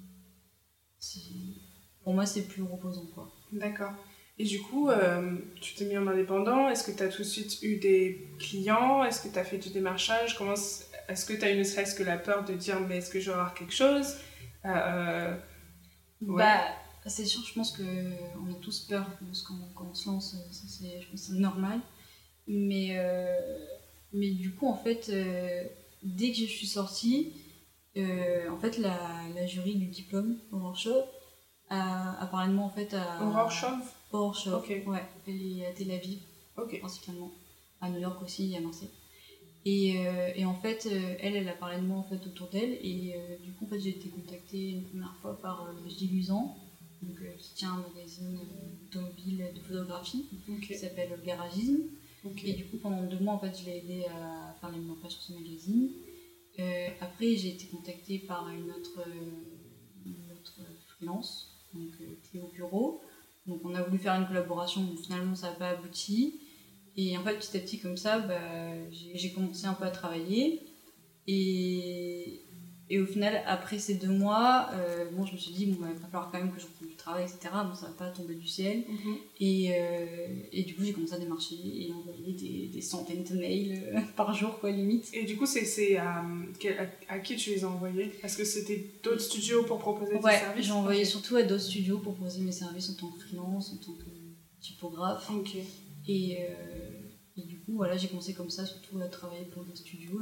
[2.03, 3.07] pour moi, c'est plus reposant.
[3.14, 3.33] quoi.
[3.53, 3.92] D'accord.
[4.40, 6.70] Et du coup, euh, tu t'es mis en indépendant.
[6.70, 9.05] Est-ce que tu as tout de suite eu des clients?
[9.05, 10.35] Est-ce que tu as fait du démarchage?
[10.38, 13.11] Comment Est-ce que tu as eu ne serait-ce que la peur de dire mais est-ce
[13.11, 14.16] que je vais avoir quelque chose?
[14.64, 15.37] Euh, euh,
[16.22, 16.62] Bah,
[17.05, 17.83] c'est sûr, je pense qu'on
[18.50, 19.07] a tous peur
[19.46, 20.35] quand, quand on se lance.
[20.50, 21.79] c'est, je pense c'est normal.
[22.46, 22.96] Mais,
[24.14, 25.11] mais du coup, en fait,
[26.03, 27.35] dès que je suis sortie,
[27.94, 28.98] en fait, la,
[29.35, 31.05] la jury du diplôme au workshop,
[31.68, 36.18] apparemment en fait à Aurore Chauve Chauve ouais elle est à Tel Aviv
[36.81, 37.31] principalement.
[37.81, 38.90] À New York aussi à Marseille.
[39.64, 42.49] Et, euh, et en fait euh, elle elle a parlé de moi en fait autour
[42.49, 42.73] d'elle.
[42.83, 46.57] Et euh, du coup en fait j'ai été contactée une première fois par Gilles Luzan
[47.03, 48.38] donc, qui tient un magazine
[48.88, 50.27] automobile de photographie
[50.66, 51.79] qui s'appelle Garagisme.
[52.44, 55.12] Et du coup pendant deux mois en fait je l'ai aidé à faire les pages
[55.12, 55.90] sur ce magazine.
[57.01, 59.03] Après j'ai été contactée par une autre,
[60.05, 63.01] une autre freelance donc euh, au bureau.
[63.51, 66.41] Donc on a voulu faire une collaboration, mais finalement ça n'a pas abouti.
[66.97, 68.41] Et en fait, petit à petit, comme ça, bah,
[68.91, 70.63] j'ai commencé un peu à travailler.
[71.27, 72.43] Et,
[72.92, 75.87] et au final, après ces deux mois, euh, bon, je me suis dit, bon, bah,
[75.94, 77.38] il va falloir quand même que je retrouve du travail, etc.
[77.64, 78.83] Bon, ça va pas tomber du ciel.
[78.88, 79.16] Mhm.
[79.38, 83.37] et, euh, et, du coup, j'ai commencé à démarcher et envoyer des, des centaines de
[83.37, 85.09] mails euh, par jour, quoi, limite.
[85.12, 86.24] Et du coup, c'est à,
[87.09, 88.11] à, qui tu les as envoyés?
[88.24, 91.98] Est-ce que c'était d'autres studios pour proposer des services j'ai envoyé surtout à d'autres studios
[91.98, 94.11] pour proposer mes services en tant que freelance, en tant que
[94.61, 95.31] typographe.
[95.31, 95.57] Ok.
[96.09, 96.38] Et
[97.71, 100.21] coup, voilà, j'ai commencé comme ça, surtout à travailler pour des studios.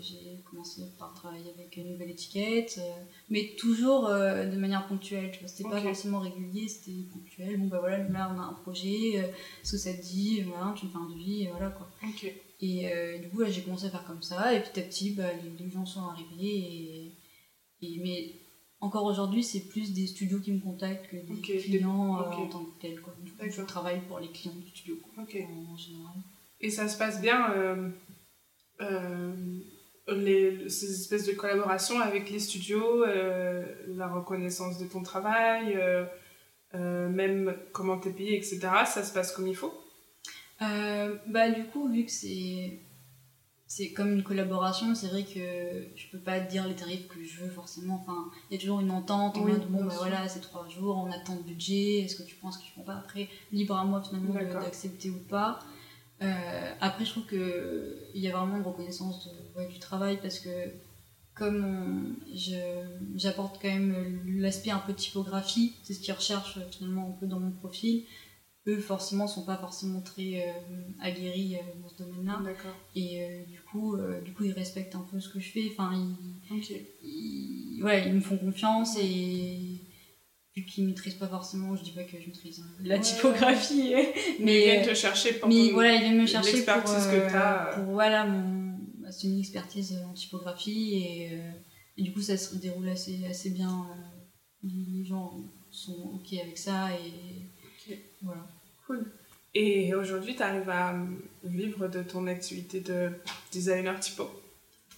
[0.00, 5.30] J'ai commencé par travailler avec une nouvelle étiquette, euh, mais toujours euh, de manière ponctuelle.
[5.46, 7.58] C'était pas forcément régulier, c'était ponctuel.
[7.58, 9.28] Bon, bah voilà, là, on a un projet, euh,
[9.62, 11.88] ce que ça te dit, voilà, tu me fais un devis, et voilà quoi.
[12.60, 15.28] Et du coup, j'ai commencé à faire comme ça, et petit à petit, bah,
[15.58, 17.12] les, gens sont arrivés.
[17.82, 18.34] Et, mais
[18.80, 22.80] encore aujourd'hui, c'est plus des studios qui me contactent que des clients en tant que
[22.80, 23.00] tels.
[23.00, 23.14] Quoi.
[23.40, 26.14] Je travaille pour les clients du studio quoi, en général.
[26.66, 27.88] Et ça se passe bien, euh,
[28.80, 29.32] euh,
[30.08, 35.78] les, ces espèces de collaborations avec les studios, euh, la reconnaissance de ton travail,
[36.74, 38.58] même comment t'es payé, etc.
[38.84, 39.72] Ça se passe comme il faut.
[40.60, 42.80] Bah du coup vu que c'est
[43.68, 47.44] c'est comme une collaboration c'est vrai que je peux pas dire les tarifs que je
[47.44, 47.94] veux forcément.
[48.02, 50.00] Enfin il y a toujours une entente en Oui, mode bon bah sûr.
[50.00, 52.96] voilà c'est trois jours on attend le budget est-ce que tu penses qu'ils font pas?
[52.96, 55.60] Après libre à moi finalement d'accepter ou pas
[56.22, 60.18] Euh, après je trouve que il y a vraiment une reconnaissance de, ouais, du travail
[60.22, 60.48] parce que
[61.34, 62.16] comme
[63.14, 67.26] j'apporte quand même l'aspect un peu typographie, c'est ce qu'ils recherchent euh, finalement un peu
[67.26, 68.04] dans mon profil,
[68.66, 70.52] eux forcément sont pas forcément très euh,
[71.00, 72.40] aguerris euh, dans ce domaine-là.
[72.94, 75.68] Et euh, du coup du coup ils respectent un peu ce que je fais.
[75.70, 75.92] Enfin
[76.50, 79.75] ils, ouais, ils me font confiance et
[80.56, 83.00] vu qu'ils maîtrisent pas forcément je dis pas que je maîtrise hein, la Ouais.
[83.02, 83.94] typographie
[84.40, 87.06] Mais ils viennent te chercher pour mais ton- voilà, ils viennent me chercher pour, l'expertise
[87.06, 87.74] que euh, t'as, euh.
[87.74, 91.50] pour voilà, mon, bah, c'est une expertise en typographie et, euh,
[91.98, 93.68] et du coup ça se déroule assez, assez bien.
[93.90, 94.02] euh,
[94.64, 95.34] les gens
[95.70, 97.42] sont ok avec ça et
[97.92, 97.98] Ok.
[98.22, 98.46] voilà.
[98.86, 99.12] Cool.
[99.54, 101.04] Et aujourd'hui, tu arrives à euh,
[101.44, 103.10] vivre de ton activité de
[103.52, 104.28] designer typo?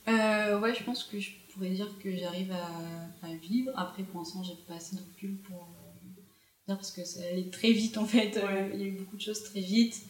[0.08, 3.70] Euh, ouais, je pense que je pourrais dire que j'arrive à, à vivre.
[3.76, 6.20] Après, pour l'instant, j'ai pas assez de recul pour euh,
[6.66, 8.36] dire parce que ça allait très vite en fait.
[8.36, 8.70] Euh, Ouais.
[8.74, 10.00] Il y a eu beaucoup de choses très vite.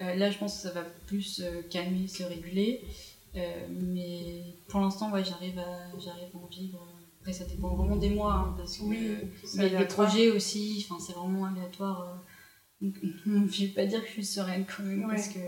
[0.00, 2.82] Euh, là, je pense que ça va plus se calmer, se réguler.
[3.34, 6.86] Euh, mais pour l'instant, ouais, j'arrive à, j'arrive à en vivre.
[7.20, 8.84] Après, ça dépend vraiment des mois hein, parce que
[9.44, 12.22] c'est mais les projets aussi, enfin, c'est vraiment aléatoire.
[12.80, 12.94] Donc,
[13.26, 15.14] je vais pas dire que je suis sereine quand même, Ouais.
[15.14, 15.38] parce que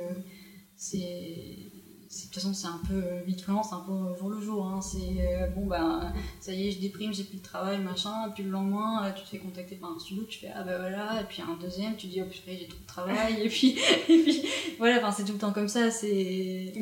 [0.77, 1.73] c'est.
[2.14, 2.94] De toute façon, c'est un peu.
[2.94, 4.66] euh, Vie de freelance, c'est un peu jour le jour.
[4.66, 4.81] Hein.
[4.81, 8.29] C'est euh, bon, ben, ça y est, je déprime, j'ai plus de travail, machin.
[8.29, 10.62] Et puis le lendemain, euh, tu te fais contacter par un studio, tu fais ah
[10.62, 11.20] bah voilà.
[11.20, 13.42] Et puis un deuxième, tu dis oh putain, j'ai trop de travail.
[13.42, 13.77] et, puis,
[14.09, 14.42] et puis
[14.79, 15.90] voilà, enfin, c'est tout le temps comme ça.
[15.90, 16.72] C'est.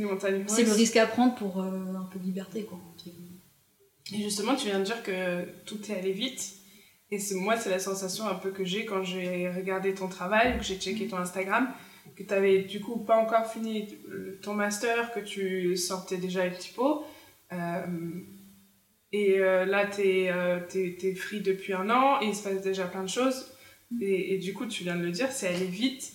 [0.49, 2.79] C'est le risque à prendre pour euh, un peu de liberté, quoi.
[4.13, 6.57] Et justement, tu viens de dire que tout est allé vite.
[7.11, 10.65] Et moi, c'est la sensation un peu que j'ai quand j'ai regardé ton travail, que
[10.65, 11.69] j'ai checké ton Instagram,
[12.23, 13.89] que tu avais du coup pas encore fini
[14.43, 17.05] ton master, que tu sortais déjà le typo.
[17.53, 17.87] Euh,
[19.13, 23.03] et euh, là, tu es, free depuis un an et il se passe déjà plein
[23.03, 23.53] de choses.
[24.01, 26.15] Et, du coup, tu viens de le dire, c'est allé vite.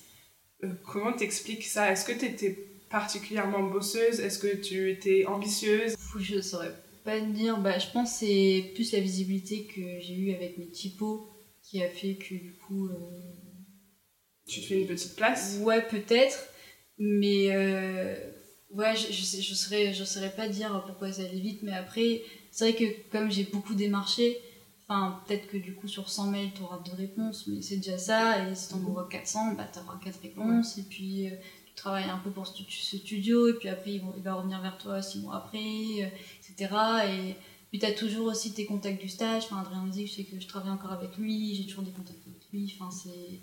[0.64, 1.92] Euh, comment t'expliques ça?
[1.92, 2.58] Est-ce que tu étais
[2.90, 4.20] particulièrement bosseuse?
[4.20, 5.96] Est-ce que tu étais ambitieuse?
[6.20, 7.60] Je saurais pas te dire.
[7.60, 11.30] Bah, je pense que c'est plus la visibilité que j'ai eue avec mes typos
[11.62, 12.88] qui a fait que du coup.
[12.88, 12.94] euh,
[14.48, 16.48] Tu te fais une petite place Ouais, peut-être.
[17.00, 18.16] Mais euh,
[18.72, 21.62] ouais, je, je, sais- je, saurais, je saurais pas dire pourquoi ça allait vite.
[21.64, 24.38] Mais après, c'est vrai que comme j'ai beaucoup démarché,
[24.88, 27.98] enfin, peut-être que du coup sur 100 mails, tu auras deux réponses, mais c'est déjà
[27.98, 28.48] ça.
[28.50, 30.78] Et si t'en envoies 400, bah, tu auras 4 réponses.
[30.78, 31.28] Et puis.
[31.28, 31.36] euh,
[31.68, 34.24] tu travailles un peu pour ce stu- ce studio, et puis après il va- il
[34.24, 36.08] va revenir vers toi six mois après, euh,
[36.50, 36.74] etc.
[37.06, 37.36] Et
[37.70, 39.44] puis tu as toujours aussi tes contacts du stage.
[39.44, 41.92] Enfin, Adrien me dit, je sais que je travaille encore avec lui, j'ai toujours des
[41.92, 42.74] contacts avec lui.
[42.80, 43.40] Enfin, c'est.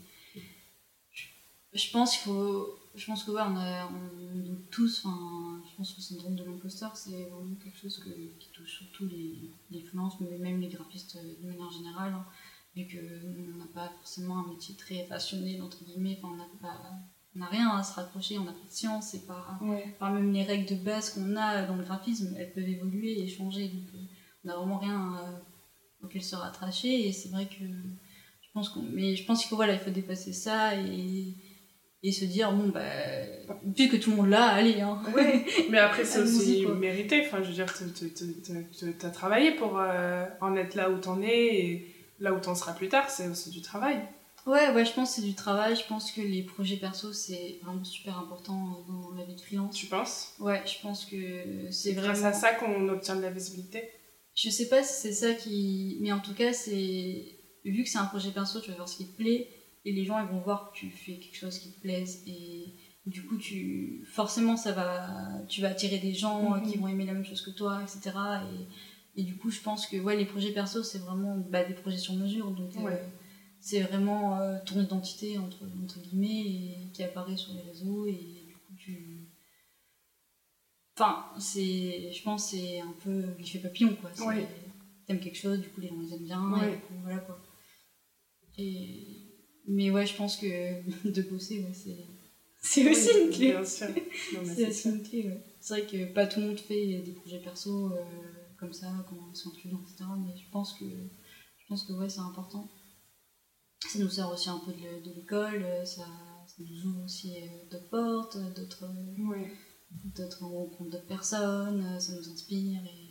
[1.74, 2.78] Je, pense qu'il faut.
[2.94, 5.04] Je pense que ouais, on, a, on tous.
[5.04, 8.78] Enfin, je pense que le syndrome de l'imposteur, c'est vraiment quelque chose que, qui touche
[8.78, 12.12] surtout les, les freelances, mais même les graphistes euh, de manière générale.
[12.12, 12.24] hein,
[12.76, 12.98] vu que
[13.54, 16.18] on n'a pas forcément un métier très passionné, entre guillemets.
[16.18, 16.80] Enfin, on n'a pas.
[17.36, 19.58] On n'a rien à se raccrocher, on n'a pas de science, c'est pas.
[19.60, 19.92] Ouais.
[19.94, 23.28] Enfin, même les règles de base qu'on a dans le graphisme, elles peuvent évoluer et
[23.28, 23.68] changer.
[23.68, 23.98] Donc, euh,
[24.44, 25.38] on n'a vraiment rien euh,
[26.04, 27.08] auquel se rattacher.
[27.08, 28.82] Et c'est vrai que je pense qu'on.
[28.82, 31.34] Mais je pense qu'il faut, voilà, il faut dépasser ça et,
[32.06, 32.80] et se dire, bon, bah,
[33.74, 35.00] puisque tout le monde l'a, allez, hein.
[35.14, 36.74] Ouais, mais après c'est aussi quoi.
[36.74, 37.24] mérité.
[37.26, 41.46] Enfin, je veux dire, tu as travaillé pour euh, en être là où t'en es
[41.56, 44.00] et là où t'en seras plus tard, c'est aussi du travail.
[44.46, 45.74] Ouais, ouais, je pense que c'est du travail.
[45.74, 49.74] Je pense que les projets perso, c'est vraiment super important dans la vie de freelance.
[49.74, 50.34] Tu penses?
[50.38, 51.16] Ouais, je pense que
[51.70, 52.12] c'est C'est vraiment.
[52.12, 53.88] grâce à ça qu'on obtient de la visibilité?
[54.34, 55.96] Je sais pas si c'est ça qui.
[56.02, 57.24] Mais en tout cas, c'est.
[57.64, 59.48] Vu que c'est un projet perso, tu vas voir ce qui te plaît.
[59.84, 62.22] Et les gens, ils vont voir que tu fais quelque chose qui te plaise.
[62.26, 62.74] Et
[63.06, 64.04] du coup, tu.
[64.06, 65.42] Forcément, ça va.
[65.48, 66.70] Tu vas attirer des gens Mhm.
[66.70, 68.16] qui vont aimer la même chose que toi, etc.
[69.16, 71.74] Et, et du coup, je pense que ouais, les projets perso, c'est vraiment bah, des
[71.74, 72.50] projets sur mesure.
[72.50, 73.06] Donc, euh,
[73.60, 78.06] c'est vraiment euh, ton identité, entre, entre guillemets, et qui apparaît sur les réseaux.
[78.06, 79.28] Et du coup, tu.
[80.96, 84.10] Enfin, c'est, je pense que c'est un peu l'effet papillon, quoi.
[84.28, 84.46] Ouais.
[85.06, 86.68] T'aimes quelque chose, du coup les gens les aiment bien, Ouais.
[86.68, 87.38] et du coup, voilà quoi.
[88.56, 89.23] Et...
[89.66, 90.46] Mais ouais, je pense que
[91.08, 91.96] de bosser, ouais, c'est...
[92.66, 93.50] C'est aussi Oui, une clé.
[93.52, 93.88] Bien sûr.
[94.44, 95.44] C'est aussi une clé, ouais.
[95.60, 98.02] C'est vrai que pas tout le monde fait des projets perso euh,
[98.58, 100.04] comme ça, quand ils sont étudiants, etc.
[100.24, 102.70] Mais je pense que, je pense que ouais, c'est important.
[103.86, 106.04] ça nous sert aussi un peu de, de l'école, ça,
[106.46, 107.34] ça, nous ouvre aussi
[107.70, 108.84] d'autres portes, d'autres
[109.30, 109.50] Ouais.
[110.16, 113.03] d'autres rencontres d'autres personnes, ça nous inspire et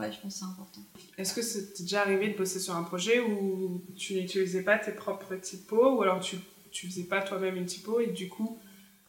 [0.00, 0.80] ouais, je pense que c'est important.
[1.18, 4.92] Est-ce que c'est déjà arrivé de bosser sur un projet où tu n'utilisais pas tes
[4.92, 6.36] propres typos ou alors tu,
[6.70, 8.58] tu faisais pas toi-même une typo et du coup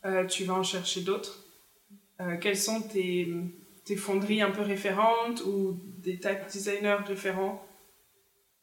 [0.06, 1.45] euh, tu vas en chercher d'autres?
[2.19, 3.34] Euh, Quelles sont tes,
[3.86, 7.63] tes fonderies un peu référentes ou des type designers référents?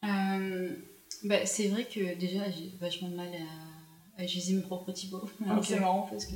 [0.05, 0.75] Euh,
[1.23, 5.27] bah, c'est vrai que déjà j'ai vachement de mal à, à utiliser mes propres typos.
[5.45, 5.65] Alors, Ok.
[5.65, 6.35] C'est marrant parce que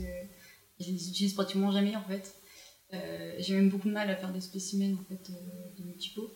[0.79, 2.35] je les utilise pratiquement jamais en fait.
[2.93, 5.95] Euh, j'ai même beaucoup de mal à faire des spécimens en fait, euh, de mes
[5.95, 6.31] typos.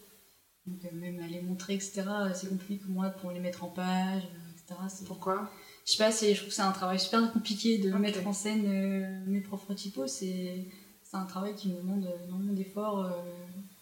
[0.65, 2.03] Donc euh, même à les montrer, etc.
[2.33, 4.79] C'est compliqué pour moi pour les mettre en page, etc.
[5.05, 5.49] Pourquoi?
[5.85, 7.99] Je sais pas, je trouve que c'est un travail super compliqué de Ok.
[7.99, 10.07] mettre en scène mes propres typos.
[10.07, 10.67] C'est
[11.13, 13.09] un travail qui me demande énormément d'efforts.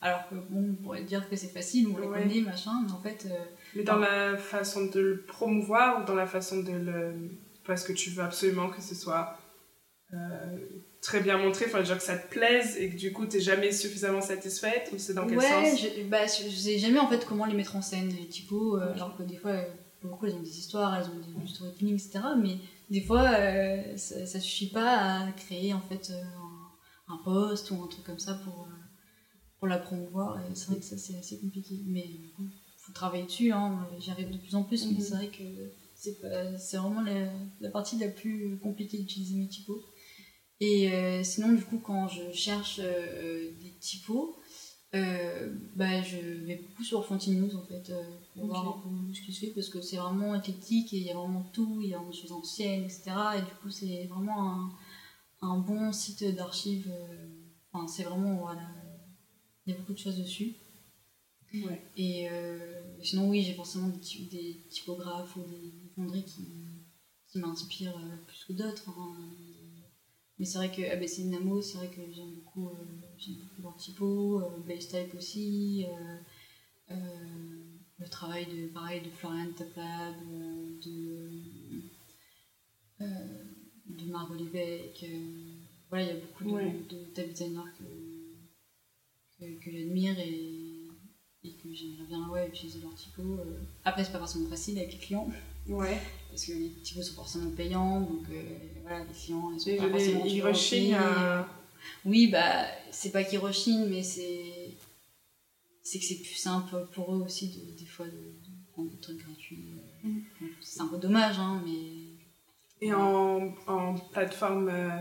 [0.01, 2.21] alors que bon, on pourrait dire que c'est facile, on les Ouais.
[2.21, 3.25] connaît, machin, mais en fait.
[3.31, 3.43] euh,
[3.75, 7.31] Mais dans la façon de le promouvoir ou dans la façon de le...
[7.65, 9.39] Parce que tu veux absolument que ce soit
[10.13, 10.57] euh,
[11.05, 13.71] très bien montré, enfin, genre que ça te plaise et que du coup, tu jamais
[13.71, 15.79] suffisamment satisfaite ou c'est dans quel ouais, sens?
[15.81, 18.93] je, bah, je sais jamais en fait comment les mettre en scène, les typos, euh,
[18.93, 19.55] alors que des fois,
[20.01, 22.19] beaucoup, elles ont des histoires, elles ont des, du storytelling, etc.
[22.41, 22.57] Mais
[22.89, 26.21] des fois, euh, ça, ça suffit pas à créer en fait euh,
[27.07, 28.75] un, un post ou un truc comme ça pour, euh,
[29.59, 30.39] pour la promouvoir.
[30.39, 31.75] Et c'est vrai que ça, c'est assez compliqué.
[31.85, 32.05] Mais
[32.37, 32.45] bon,
[32.77, 33.87] faut travailler dessus, hein.
[33.99, 34.93] j'y arrive de plus en plus, Mhm.
[34.95, 35.43] mais c'est vrai que
[35.95, 39.81] c'est pas- c'est vraiment la, la partie la plus compliquée d'utiliser mes typos.
[40.59, 44.37] Et euh, sinon, du coup, quand je cherche euh, des typos,
[44.95, 47.91] euh, bah, je vais beaucoup sur Fontaine News en fait,
[48.33, 48.81] pour voir
[49.13, 51.79] ce qui se fait parce que c'est vraiment éclectique et il y a vraiment tout,
[51.81, 53.37] il y a des choses anciennes, etc.
[53.37, 54.71] Et du coup, c'est vraiment un,
[55.41, 56.91] un bon site d'archives.
[57.71, 58.67] Enfin, c'est vraiment, voilà,
[59.65, 60.53] il y a beaucoup de choses dessus.
[61.53, 61.81] Ouais.
[61.97, 62.27] Et
[63.03, 66.47] sinon, oui, j'ai forcément des, ty- des typographes ou des fonderies qui,
[67.27, 68.89] qui m'inspirent plus que d'autres.
[68.89, 69.15] hein.
[70.37, 72.73] Mais c'est vrai que ABC Dynamo, c'est vrai que j'aime beaucoup, euh,
[73.17, 75.85] j'aime beaucoup leur typo, euh, Blaze Type aussi,
[76.89, 76.95] euh,
[77.97, 80.15] le travail de, pareil, de Florian Taplab,
[80.83, 81.29] de,
[82.99, 85.05] de Margot Lévesque.
[85.89, 86.73] voilà, il y a beaucoup de, Ouais.
[86.89, 87.83] de designers que,
[89.39, 90.87] que, que j'admire et,
[91.43, 93.39] et que j'aimerais bien ouais, utiliser leur typo.
[93.85, 95.29] Après, c'est pas forcément facile avec les clients
[95.67, 95.97] Ouais.
[96.35, 98.43] Parce que les typos sont forcément payants, donc euh,
[98.81, 101.47] voilà, les clients ils sont pas forcément ils rechignent à-
[102.03, 104.75] Oui, bah, c'est pas qu'ils rechignent, mais c'est.
[105.81, 108.97] C'est que c'est plus simple pour eux aussi, de, des fois, de, de prendre des
[108.97, 109.65] trucs gratuits.
[110.03, 110.07] euh.
[110.09, 110.21] Mm.
[110.61, 112.17] C'est un peu dommage, hein, mais.
[112.81, 114.99] Et en, en plateforme euh,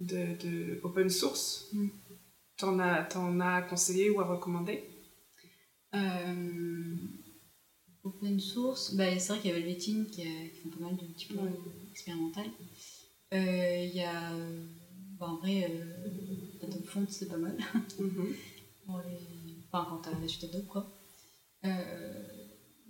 [0.00, 1.88] de, de open source, Mm.
[2.56, 4.82] t'en as, as à conseiller ou à recommander?
[5.94, 6.96] Euh,
[8.04, 11.02] open source, bah, c'est vrai qu'il y a Velvetine qui, qui font pas mal de
[11.36, 11.50] Ouais.
[11.92, 12.50] expérimentales.
[13.34, 14.32] Euh, Il y a.
[14.32, 14.66] euh,
[15.18, 17.56] bah, en vrai, euh, Adobe Font, c'est pas mal.
[18.86, 19.54] Pour les...
[19.70, 20.86] Enfin, quand t'as la suite Adobe, quoi.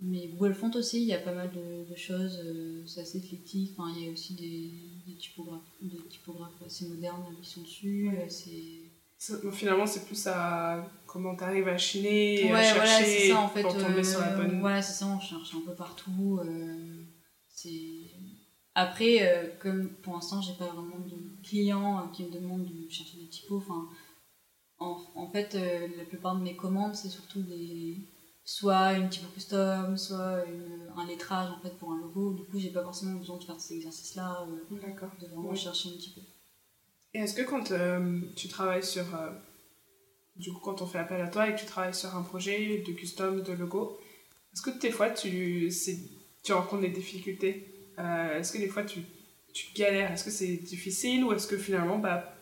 [0.01, 3.19] Mais Google Font aussi, il y a pas mal de, de choses, euh, c'est assez
[3.19, 3.71] éclectique.
[3.77, 4.69] Enfin, il y a aussi des,
[5.07, 8.09] des, typographes, des typographes assez modernes qui sont dessus.
[8.09, 8.23] Ouais.
[8.25, 8.82] euh, C'est...
[9.51, 13.39] Finalement, c'est plus à comment t'arrives à chiner et à Ouais, chercher voilà, c'est ça
[13.39, 13.61] en fait.
[13.61, 14.59] pour tomber sur la euh, bonne.
[14.59, 16.39] Voilà, c'est ça, on cherche un peu partout.
[16.43, 17.03] euh,
[17.47, 18.11] c'est...
[18.75, 23.17] Après, euh, comme pour l'instant, j'ai pas vraiment de clients qui me demandent de chercher
[23.17, 23.57] des typos.
[23.57, 23.87] Enfin,
[24.79, 25.53] en, en fait,
[25.97, 27.97] la plupart de mes commandes, c'est surtout des
[28.43, 32.33] soit une typo custom, soit une- un lettrage en fait pour un logo.
[32.33, 35.11] Du coup, j'ai pas forcément besoin de faire cet exercice-là, euh, D'accord.
[35.21, 35.57] de vraiment Oui.
[35.57, 36.19] chercher une typo.
[37.13, 39.03] Et est-ce que quand euh, tu travailles sur.
[39.15, 39.29] euh,
[40.35, 42.79] du coup, quand on fait appel à toi et que tu travailles sur un projet
[42.85, 43.99] de custom, de logo,
[44.53, 45.69] est-ce que des fois tu,
[46.43, 47.67] tu rencontres des difficultés?
[47.99, 49.01] Euh, Est-ce que des fois tu,
[49.53, 50.11] tu galères?
[50.11, 52.35] Est-ce que c'est difficile ou est-ce que finalement bah,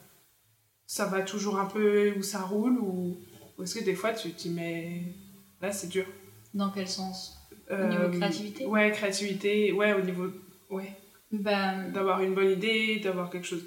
[0.88, 3.18] ça va toujours un peu ou ça roule ou,
[3.58, 5.04] ou est-ce que des fois tu dis mais
[5.62, 6.06] là c'est dur?
[6.54, 7.38] Dans quel sens?
[7.70, 8.66] Au niveau créativité?
[8.66, 10.28] Ouais, créativité, ouais, au niveau.
[10.70, 10.92] Ouais,
[11.34, 13.66] Bah, d'avoir une bonne idée, d'avoir quelque chose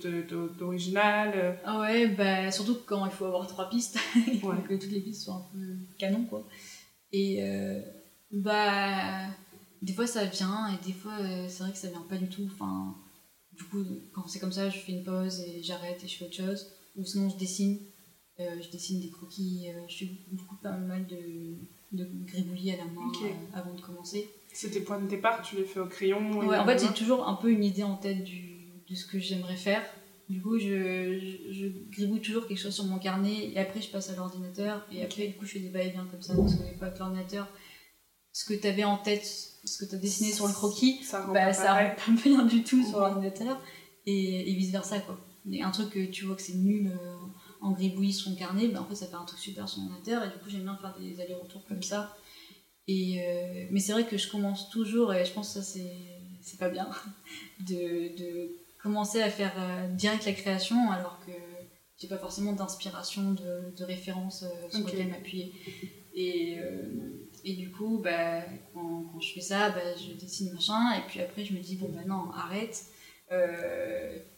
[0.59, 1.33] d'original.
[1.35, 4.62] euh, Ah ouais, bah, surtout quand il faut avoir trois pistes, il faut Ouais.
[4.68, 5.66] que toutes les pistes soient un peu
[5.98, 6.46] canon, quoi.
[7.12, 7.81] Et euh,
[8.33, 9.29] bah,
[9.83, 12.29] des fois ça vient, et des fois euh, c'est vrai que ça vient pas du
[12.29, 12.46] tout.
[12.53, 12.94] Enfin,
[13.57, 16.24] du coup, quand c'est comme ça, je fais une pause et j'arrête et je fais
[16.27, 16.66] autre chose.
[16.96, 17.79] Ou sinon, je dessine.
[18.40, 19.68] Euh, je dessine des croquis.
[19.88, 21.16] je fais beaucoup pas mal de,
[21.96, 24.29] de gribouillis à la main euh, avant de commencer.
[24.54, 26.94] C'est tes points de départ, tu les fais au crayon Ouais, en la fait, j'ai
[26.94, 29.84] toujours un peu une idée en tête du, de ce que j'aimerais faire.
[30.28, 33.90] Du coup, je, je, je gribouille toujours quelque chose sur mon carnet et après, je
[33.90, 34.86] passe à l'ordinateur.
[34.90, 36.34] Et après, du coup, je fais des va-et-vient comme ça.
[36.34, 37.46] Parce que des fois, avec l'ordinateur,
[38.32, 39.24] ce que tu avais en tête,
[39.64, 42.12] ce que tu as dessiné sur le croquis, Ça rend bah, pas ça rend pas
[42.24, 43.04] bien du tout sur Mhm.
[43.04, 43.60] l'ordinateur
[44.06, 45.18] et, et vice versa quoi.
[45.50, 47.16] Et un truc que tu vois que c'est nul euh,
[47.60, 50.24] en gribouillis sur ton carnet, bah, en fait ça fait un truc super sur l'ordinateur
[50.24, 52.12] et du coup j'aime bien faire des allers-retours comme ça.
[52.86, 56.56] Et, euh, mais c'est vrai que je commence toujours, et je pense que ça c'est,
[56.58, 56.88] pas bien,
[57.66, 58.50] de, de
[58.82, 61.32] commencer à faire euh, direct la création alors que
[61.96, 64.92] j'ai pas forcément d'inspiration, de, de référence euh, sur Ok.
[64.92, 65.52] laquelle m'appuyer.
[66.16, 66.58] Et,
[67.42, 68.42] et du coup, bah,
[68.72, 71.74] quand, quand je fais ça, bah, je dessine machin, et puis après je me dis,
[71.74, 72.84] bon bah non, arrête,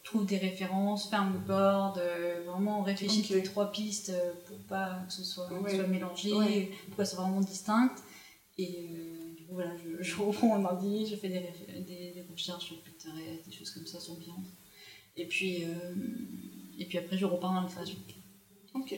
[0.02, 2.00] trouve des références, fais un mood board,
[2.46, 3.26] vraiment réfléchis Ok.
[3.28, 4.10] tes trois pistes
[4.46, 5.74] pour pas que ce soit, que ce Ouais.
[5.74, 6.70] soit mélangé, Ouais.
[6.88, 8.02] pour qu'elles soient vraiment distinctes.
[8.58, 11.42] Et euh, du coup, voilà, je, reprends mon ordi, je fais des,
[11.80, 14.42] des, recherches sur Pinterest, des choses comme ça sur Beyond.
[15.16, 15.94] Et puis, euh,
[16.78, 17.98] et puis après, je repars dans création.
[18.74, 18.94] Ok.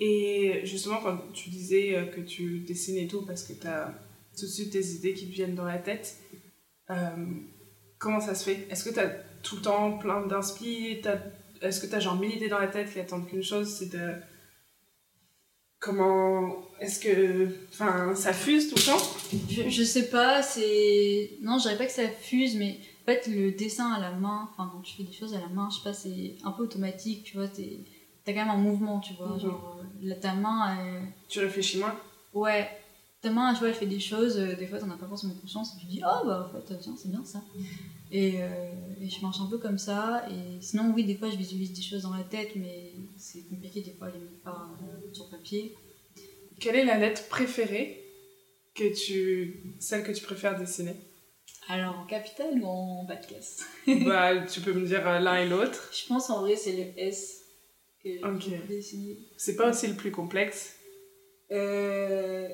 [0.00, 3.94] Et justement, quand tu disais euh, que tu dessines et tout parce que tu as
[4.38, 6.18] tout de suite des idées qui te viennent dans la tête,
[7.98, 8.66] comment ça se fait?
[8.70, 9.08] Est-ce que tu as
[9.42, 11.02] tout le temps plein d'inspi
[11.60, 13.90] Est-ce que tu as genre mille idées dans la tête qui attendent qu'une chose C'est
[13.90, 14.14] de.
[15.80, 16.56] Comment.
[16.80, 17.48] Est-ce que.
[17.72, 19.04] Enfin, ça fuse tout le temps?
[19.48, 21.30] Je, je sais pas, c'est.
[21.42, 24.48] Non, je dirais pas que ça fuse, mais en fait, le dessin à la main,
[24.52, 26.64] enfin, quand tu fais des choses à la main, je sais pas, c'est un peu
[26.64, 27.78] automatique, tu vois, t'es-
[28.24, 29.28] t'as quand même un mouvement, tu vois.
[29.34, 29.40] Mhm.
[29.40, 31.94] Genre, euh, là, ta main, elle- Tu réfléchis moins?
[32.34, 32.68] Ouais,
[33.22, 35.34] ta main, tu vois, elle fait des choses, euh, des fois t'en as pas forcément
[35.40, 37.40] conscience, et tu dis, oh bah en fait, tiens, c'est bien ça.
[38.12, 38.48] Et, euh,
[39.00, 41.82] et je marche un peu comme ça, et sinon, oui, des fois je visualise des
[41.82, 45.74] choses dans la tête, mais c'est compliqué des fois les mettre pas euh, sur papier.
[46.60, 48.04] Quelle est la lettre préférée
[48.74, 49.74] que tu.
[49.80, 50.94] celle que tu préfères dessiner?
[51.68, 55.36] Alors, en capital ou en bas de caisse Bah, tu peux me dire euh, l'un
[55.42, 55.90] et l'autre.
[55.92, 57.42] Je pense en vrai, c'est le S
[58.02, 58.42] que Ok.
[58.48, 59.18] j'ai dessiné.
[59.36, 60.74] C'est pas aussi le plus complexe?
[61.50, 62.48] Euh,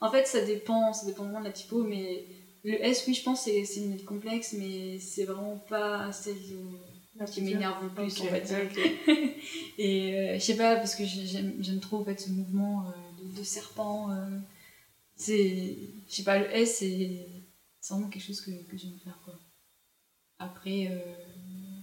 [0.00, 2.26] En fait, ça dépend, ça dépend vraiment de la typo, mais
[2.64, 6.76] le S, oui, je pense c'est- une lettre complexe, mais c'est vraiment pas celle euh,
[7.24, 8.58] qui m'énerve le plus, Ok, on va dire.
[8.64, 8.78] ok.
[9.78, 11.26] Et euh, je sais pas, parce que j'ai-
[11.60, 14.10] j'aime trop en fait, ce mouvement euh, de, de serpent.
[14.10, 14.38] euh,
[15.16, 15.76] c'est.
[16.08, 17.26] Je sais pas, le S, c'est
[17.90, 19.34] vraiment quelque chose que, que j'aime faire, quoi.
[20.38, 20.90] Après,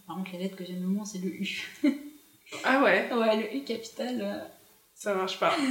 [0.05, 1.67] par contre, la lettre que j'aime le moins, c'est le U.
[2.63, 4.49] Ah ouais, ouais, le U capital.
[4.93, 5.55] ça marche pas.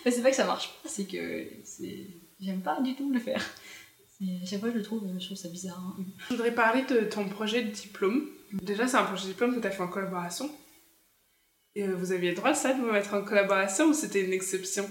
[0.00, 1.46] Enfin, c'est pas que ça marche pas, c'est que
[2.40, 3.42] j'aime pas du tout le faire.
[4.42, 5.78] À chaque fois, je le trouve, je trouve ça bizarre.
[5.98, 6.02] hein.
[6.28, 8.26] Je voudrais parler de ton projet de diplôme.
[8.62, 10.50] Déjà, c'est un projet de diplôme que tu as fait en collaboration.
[11.74, 14.32] Et euh, vous aviez le droit, ça, de vous mettre en collaboration ou c'était une
[14.32, 14.88] exception?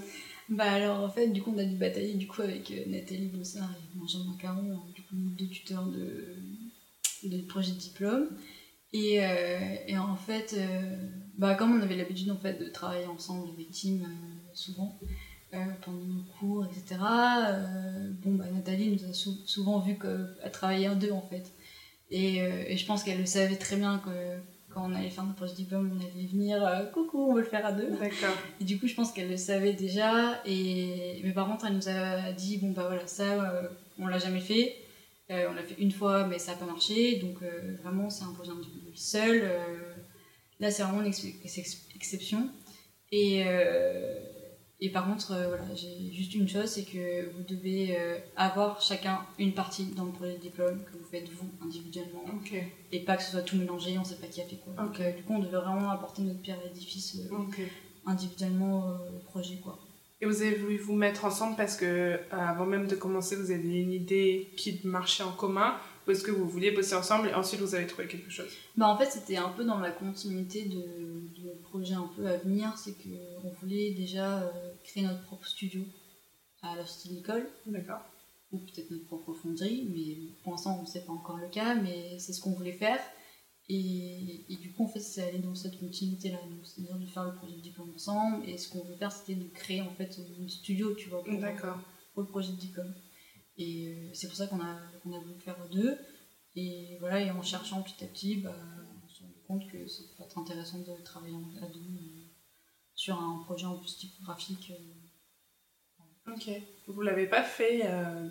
[0.49, 3.28] Bah alors, en fait, du coup, on a dû batailler du coup avec euh, Nathalie
[3.30, 6.36] Bossard et Benjamin Caron, euh, du coup, deux tuteurs de,
[7.23, 8.28] de projet de diplôme.
[8.95, 9.15] Et,
[9.88, 10.56] et en fait,
[11.39, 14.99] bah, comme on avait l'habitude en fait, de travailler ensemble avec team euh, souvent,
[15.82, 16.99] pendant nos cours, etc.,
[18.23, 21.52] bon, bah, Nathalie nous a sou- souvent vu que- à travailler en deux en fait.
[22.13, 24.10] Et, euh, et je pense qu'elle le savait très bien que
[24.71, 27.47] quand on allait faire notre projet diplôme, on allait venir euh, coucou, on veut le
[27.47, 27.89] faire à deux.
[27.89, 28.38] D'accord.
[28.62, 30.41] Et du coup, je pense qu'elle le savait déjà.
[30.45, 31.21] Et...
[31.23, 33.67] Mais par contre, elle nous a dit bon, bah voilà, ça, euh,
[33.99, 34.76] on l'a jamais fait.
[35.32, 37.17] Euh, on l'a fait une fois, mais ça n'a pas marché.
[37.17, 37.38] Donc,
[37.82, 39.49] vraiment, c'est un projet individuel seul.
[40.60, 41.26] Là, c'est vraiment une ex-
[41.58, 42.49] ex- exception.
[43.12, 43.43] Et,
[44.84, 48.82] et par contre, euh, voilà, j'ai juste une chose c'est que vous devez euh, avoir
[48.82, 52.26] chacun une partie dans le projet de diplôme que vous faites vous individuellement.
[52.91, 54.74] Et pas que ce soit tout mélangé, on sait pas qui a fait quoi.
[54.74, 57.63] Donc, du coup, on devait vraiment apporter notre pierre à l'édifice euh,
[58.06, 59.80] individuellement au projet quoi.
[60.19, 63.80] Et vous avez voulu vous mettre ensemble parce que avant même de commencer, vous aviez
[63.80, 67.62] une idée qui marchait en commun ou est-ce que vous vouliez bosser ensemble et ensuite
[67.62, 68.52] vous avez trouvé quelque chose?
[68.76, 71.42] Bah en fait c'était un peu dans la continuité de,
[71.73, 73.09] projet un peu à venir, c'est que
[73.43, 75.83] on voulait déjà euh, créer notre propre studio
[76.62, 78.01] à la de l'école, D'accord.
[78.51, 81.73] ou peut-être notre propre fonderie, mais pour l'instant on ne sait pas encore le cas,
[81.73, 82.99] mais c'est ce qu'on voulait faire.
[83.69, 87.23] Et, et du coup en fait c'est aller dans cette continuité là, c'est-à-dire de faire
[87.23, 90.19] le projet de diplôme ensemble, et ce qu'on veut faire c'était de créer en fait
[90.39, 91.79] une studio, tu vois, pour, D'accord.
[92.13, 92.93] pour le projet de diplôme.
[93.58, 95.98] Et euh, c'est pour ça qu'on a, qu'on a voulu faire deux.
[96.56, 98.56] Et voilà, et en cherchant petit à petit, bah,
[99.60, 101.79] compte que ça peut être intéressant de travailler en- à deux
[102.95, 104.71] sur un projet en plus typographique.
[104.71, 106.31] euh.
[106.33, 106.49] Ok.
[106.87, 108.29] Vous l'avez pas fait euh,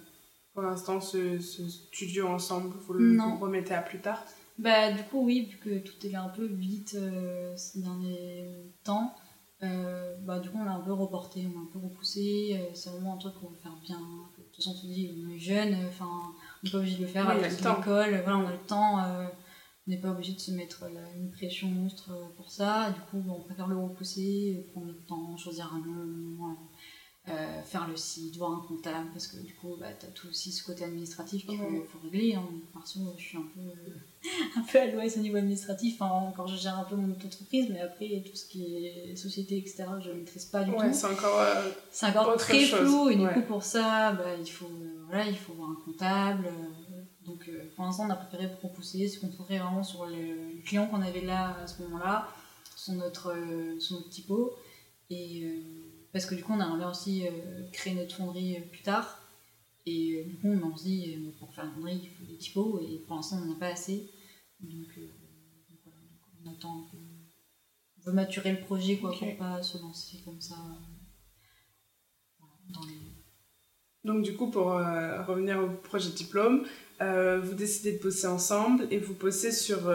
[0.52, 2.74] pour l'instant ce, ce studio ensemble?
[2.86, 3.34] Vous le Non.
[3.36, 4.22] vous remettez à plus tard?
[4.58, 8.46] Bah, du coup, oui, vu que tout est un peu vite euh, ces derniers
[8.84, 9.14] temps,
[9.62, 12.60] euh, bah, du coup, on l'a un peu reporté, on l'a un peu repoussé.
[12.74, 13.98] c'est vraiment un truc qu'on veut faire bien.
[13.98, 16.08] De toute façon, tu dis, on est jeune, enfin,
[16.62, 17.72] on n'est pas obligé de le faire Oui, à on a la le sortie temps.
[17.74, 18.20] de l'école.
[18.24, 18.98] Voilà, on a le temps.
[19.82, 22.90] Euh, on n'est pas obligé de se mettre là, une pression monstre euh, pour ça.
[22.90, 26.56] Du coup, on préfère le repousser, euh, prendre notre temps, choisir un nom,
[27.28, 30.26] euh, faire le site, voir un comptable, parce que du coup, bah, tu as tout
[30.26, 32.34] aussi ce côté administratif qu'il faut, faut, régler.
[32.34, 32.42] Hein.
[32.72, 33.94] Perso, je suis un peu, euh,
[34.56, 37.78] un peu à l'ouest au niveau administratif, quand je gère un peu mon entreprise, mais
[37.78, 40.96] après, tout ce qui est société, etc., je ne maîtrise pas du ouais, tout.
[40.96, 44.70] C'est encore, euh, c'est encore très flou, et du coup, pour ça, bah, il, faut,
[45.06, 46.48] voilà, il faut voir un comptable.
[47.24, 51.20] Donc, pour l'instant, on a préféré repousser, se concentrer vraiment sur le, client qu'on avait
[51.20, 52.28] là à ce moment-là,
[52.76, 53.34] sur notre,
[53.78, 54.56] sur notre typo.
[55.10, 55.62] Et
[56.12, 59.18] parce que du coup, on aimerait aussi euh, créer notre fonderie euh, plus tard.
[59.86, 62.80] Et euh, du coup, on se dit, pour faire la fonderie, il faut des typos,
[62.82, 64.10] et pour l'instant, on n'en a pas assez.
[64.60, 64.86] Donc,
[65.82, 65.98] voilà,
[66.44, 66.98] on attend un peu.
[67.98, 70.56] On veut maturer le projet, quoi, pour pas se lancer comme ça.
[74.04, 76.64] Donc, du coup, pour revenir au projet diplôme,
[77.42, 79.92] vous décidez de bosser ensemble et vous bossez sur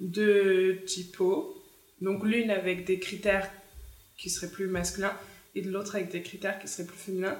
[0.00, 1.54] deux typos.
[2.00, 3.50] Donc, l'une avec des critères
[4.18, 5.12] qui serait plus masculin
[5.54, 7.38] et de l'autre avec des critères qui seraient plus féminins.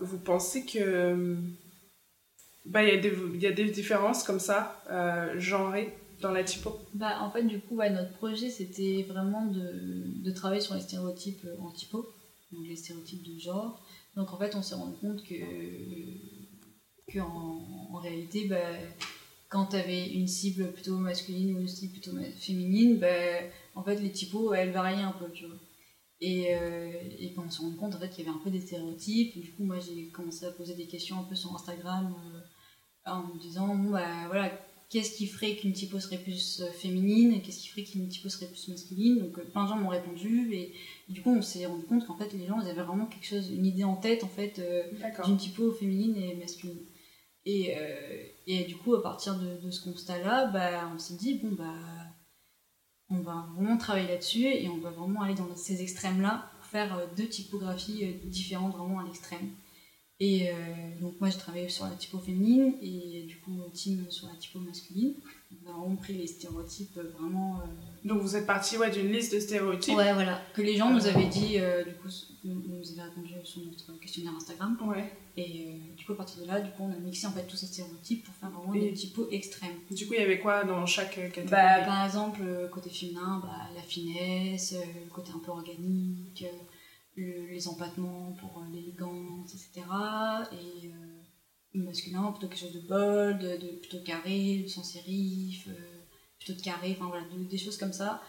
[0.00, 1.36] Vous pensez que
[2.66, 6.78] bah il y, y, a des différences comme ça euh, genrées dans la typo?
[6.92, 10.82] Bah en fait du coup ouais, notre projet c'était vraiment de, de, travailler sur les
[10.82, 12.06] stéréotypes en typo
[12.52, 13.82] donc les stéréotypes de genre
[14.16, 15.34] donc en fait on s'est rendu compte que
[17.08, 18.56] que en, réalité bah,
[19.48, 23.08] quand tu avais une cible plutôt masculine ou une cible plutôt féminine bah,
[23.74, 25.56] en fait les typos elles variaient un peu tu vois.
[26.20, 28.50] Et, euh, et quand on s'est rendu compte en fait, qu'il y avait un peu
[28.50, 32.14] des stéréotypes, du coup, moi j'ai commencé à poser des questions un peu sur Instagram
[32.34, 34.50] euh, en me disant bon, bah, voilà,
[34.90, 37.40] qu'est-ce qui ferait qu'une typo serait plus euh, féminine?
[37.40, 39.20] Qu'est-ce qui ferait qu'une typo serait plus masculine?
[39.20, 40.52] Donc plein de gens m'ont répondu.
[40.54, 40.74] Et,
[41.08, 43.50] du coup, on s'est rendu compte qu'en fait, les gens ils avaient vraiment quelque chose,
[43.50, 44.60] une idée en tête en fait
[45.24, 46.80] d'une typo féminine et masculine.
[47.50, 47.74] Et,
[48.46, 51.72] et, du coup, à partir de, de ce constat-là, bah, on s'est dit bon, bah
[53.10, 56.96] on va vraiment travailler là-dessus et on va vraiment aller dans ces extrêmes-là pour faire
[56.98, 59.50] euh, deux typographies euh, différentes vraiment à l'extrême.
[60.20, 60.54] Et euh,
[61.00, 64.58] donc moi je travaille sur la typo féminine et du coup team sur la typo
[64.58, 65.14] masculine.
[65.64, 67.62] On a vraiment pris les stéréotypes vraiment.
[68.04, 69.96] Donc vous êtes parti ouais, d'une liste de stéréotypes.
[69.96, 72.08] Ouais voilà que les gens nous avaient dit du coup
[72.44, 74.76] nous avaient répondu sur notre questionnaire Instagram.
[74.86, 75.12] Ouais.
[75.38, 77.46] Et euh, du coup, à partir de là, du coup, on a mixé en fait
[77.46, 79.76] tous ces stéréotypes pour faire vraiment des typos extrêmes.
[79.88, 81.50] Du coup, il y avait quoi dans chaque euh, catégorie?
[81.50, 86.44] Bah, Par exemple, euh, côté féminin, bah, la finesse, le côté un peu organique,
[87.20, 89.86] les empattements pour l'élégance, etc.
[90.52, 90.90] Et
[91.74, 95.68] masculin, plutôt quelque chose de bold, de, plutôt carré, sans sérif,
[96.38, 98.22] plutôt carré, enfin voilà, des choses comme ça.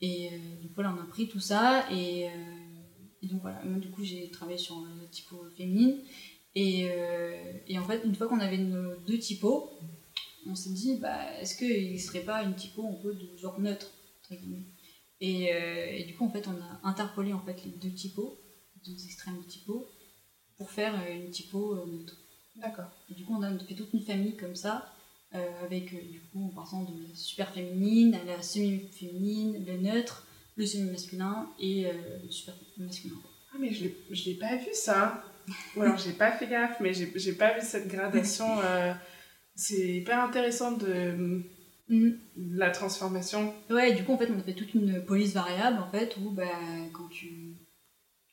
[0.00, 0.30] Et
[0.60, 2.28] du coup, là, on a pris tout ça et.
[3.22, 5.98] donc voilà, moi du coup j'ai travaillé sur la typo féminine
[6.56, 9.70] euh, et, en fait, une fois qu'on avait nos deux typos,
[10.46, 13.60] on s'est dit, bah, est-ce qu'il ne serait pas une typo un peu de genre
[13.60, 13.92] neutre
[15.20, 18.38] et, euh, et, du coup, en fait, on a interpolé en fait, les deux typos,
[18.74, 19.86] les deux extrêmes de typos,
[20.56, 22.16] pour faire euh, une typo neutre.
[22.56, 22.90] D'accord.
[23.10, 24.92] Et du coup, on a fait toute une famille comme ça,
[25.62, 30.64] avec du coup, en passant de la super féminine à la semi-féminine, le neutre, le
[30.64, 33.16] semi-masculin et le super masculin.
[33.52, 35.22] Ah, mais je ne l'ai pas vu ça
[35.76, 38.60] ou alors j'ai pas fait gaffe, mais j'ai pas vu cette gradation.
[38.60, 38.92] Euh,
[39.54, 41.42] c'est hyper intéressant de,
[41.88, 42.10] mm.
[42.36, 43.54] la transformation.
[43.70, 46.30] Ouais, du coup, en fait, on a fait toute une police variable, en fait, où
[46.30, 46.44] bah,
[46.92, 47.56] quand tu,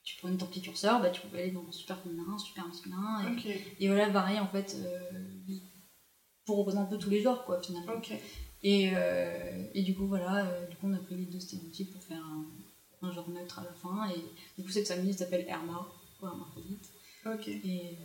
[0.03, 3.85] tu prenais ton petit curseur, bah, tu pouvais aller dans super féminin, super masculin, et,
[3.85, 5.53] et voilà, varier, en fait, euh,
[6.45, 8.01] pour représenter un peu tous les genres, quoi, finalement.
[8.65, 12.03] Et, euh, et du coup, voilà, du coup, on a pris les deux stéréotypes pour
[12.03, 12.23] faire
[13.01, 14.23] un, genre neutre à la fin, et
[14.57, 15.87] du coup, cette famille s'appelle Herma,
[16.17, 16.89] pour hermaphrodite.
[17.25, 17.47] Ok.
[17.47, 17.97] Et,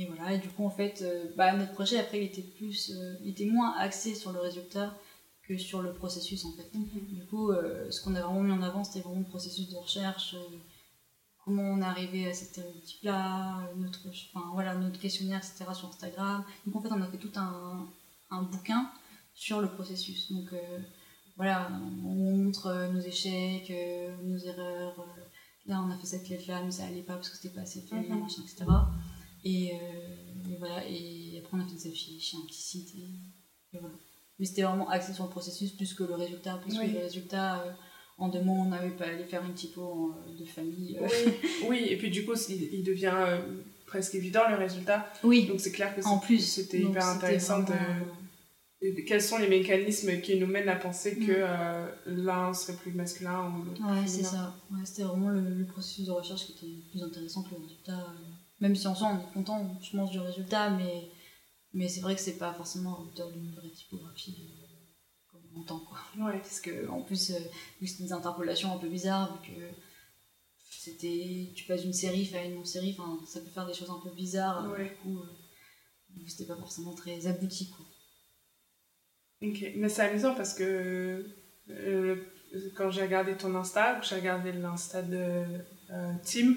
[0.00, 2.90] et, voilà, et du coup, en fait, euh, bah, notre projet, après, il était, plus,
[2.90, 4.96] euh, il était moins axé sur le résultat
[5.46, 6.72] que sur le processus, en fait.
[6.74, 7.18] Mhm.
[7.18, 9.76] Du coup, euh, ce qu'on a vraiment mis en avant, c'était vraiment le processus de
[9.76, 10.36] recherche,
[11.44, 16.44] comment on est arrivé à cet stéréotype-là, notre, enfin, voilà, notre questionnaire, etc., sur Instagram.
[16.66, 17.86] Donc, en fait, on a fait tout un,
[18.30, 18.90] un bouquin
[19.34, 20.32] sur le processus.
[20.32, 20.48] Donc,
[21.36, 23.72] voilà, on montre nos échecs,
[24.22, 25.04] nos erreurs
[25.66, 28.16] là on a fait cette mais ça allait pas parce que c'était pas assez féminin,
[28.16, 28.22] mhm.
[28.22, 28.64] machin, etc.
[29.44, 33.78] Et, euh, et, voilà, et après on a fait des affiches, un petit site, et,
[33.78, 33.94] voilà.
[34.38, 37.60] Mais c'était vraiment axé sur le processus plus que le résultat, parce que le résultat,
[37.60, 37.72] euh,
[38.18, 40.98] en deux mots, on n'avait pas allé faire une typo euh, de famille.
[41.00, 41.32] Oui.
[41.68, 43.38] oui, et puis du coup, il, devient
[43.86, 45.12] presque évident le résultat.
[45.22, 45.46] Oui.
[45.46, 47.74] Donc c'est clair que en plus, c'était hyper intéressant de
[49.06, 51.44] quels sont les mécanismes qui nous mènent à penser que
[52.10, 52.24] mm.
[52.24, 54.54] l'un serait plus masculin ou l'autre Ouais, c'est ça.
[54.70, 58.06] Ouais, C'était vraiment le, processus de recherche qui était plus intéressant que le résultat.
[58.60, 58.66] Euh.
[58.66, 61.10] Même si en soi on est content, je pense, du résultat, mais,
[61.72, 64.66] mais c'est vrai que c'est pas forcément à hauteur d'une vraie typographie euh,
[65.30, 65.80] comme on entend.
[65.80, 65.98] Quoi.
[66.26, 66.38] Ouais.
[66.38, 67.36] Parce que en plus, vu
[67.80, 69.60] que c'était des interpolations un peu bizarres, vu que
[70.80, 74.00] c'était tu passes d'une série à une non-série, enfin, ça peut faire des choses un
[74.02, 74.70] peu bizarres.
[74.70, 74.84] Ouais.
[74.84, 77.70] Du coup, euh, c'était pas forcément très abouti.
[77.70, 77.86] Quoi.
[79.42, 81.26] Ok, mais c'est amusant parce que
[81.70, 82.16] euh,
[82.76, 85.44] quand j'ai regardé ton Insta, j'ai regardé l'Insta de
[85.90, 86.54] euh, Tim,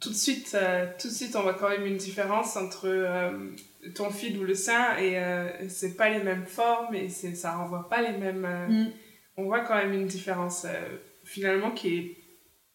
[0.00, 3.50] tout de suite, euh, tout de suite, on voit quand même une différence entre euh,
[3.94, 7.56] ton feed ou le sien et euh, c'est pas les mêmes formes et c'est, ça
[7.56, 8.44] renvoie pas les mêmes.
[8.44, 8.92] euh, Mm.
[9.36, 10.66] On voit quand même une différence
[11.24, 12.16] finalement qui est,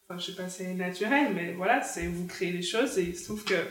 [0.07, 3.17] enfin, je sais pas, c'est naturel, mais voilà, c'est vous créez des choses et il
[3.17, 3.61] se trouve que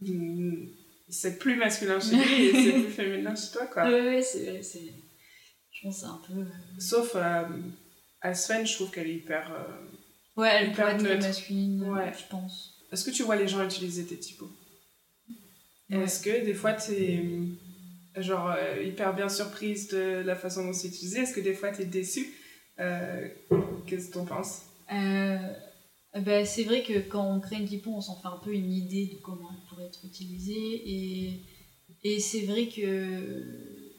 [0.00, 0.68] mm,
[1.08, 3.84] c'est plus masculin chez lui et c'est plus féminin chez toi, quoi.
[3.84, 4.92] Ouais, ouais, c'est vrai, c'est.
[5.72, 6.46] Je pense que c'est un peu.
[6.78, 7.42] Sauf euh,
[8.20, 9.50] Asfen, je trouve qu'elle est hyper.
[10.36, 11.26] Euh, Ouais, être très neutre.
[11.26, 12.12] masculine, Ouais.
[12.18, 12.74] je pense.
[12.92, 14.50] Est-ce que tu vois les gens utiliser tes typos?
[15.90, 16.04] Ouais.
[16.04, 17.20] Est-ce que des fois t'es
[18.16, 21.20] euh, genre euh, hyper bien surprise de la façon dont c'est utilisé?
[21.20, 22.32] Est-ce que des fois t'es déçue
[22.80, 23.28] Euh,
[23.86, 24.62] Qu'est-ce que t'en penses?
[24.92, 25.52] Euh,
[26.20, 28.72] bah, c'est vrai que quand on crée une typo, on s'en fait un peu une
[28.72, 30.82] idée de comment elle pourrait être utilisée.
[30.84, 31.40] Et,
[32.02, 33.92] et c'est vrai que,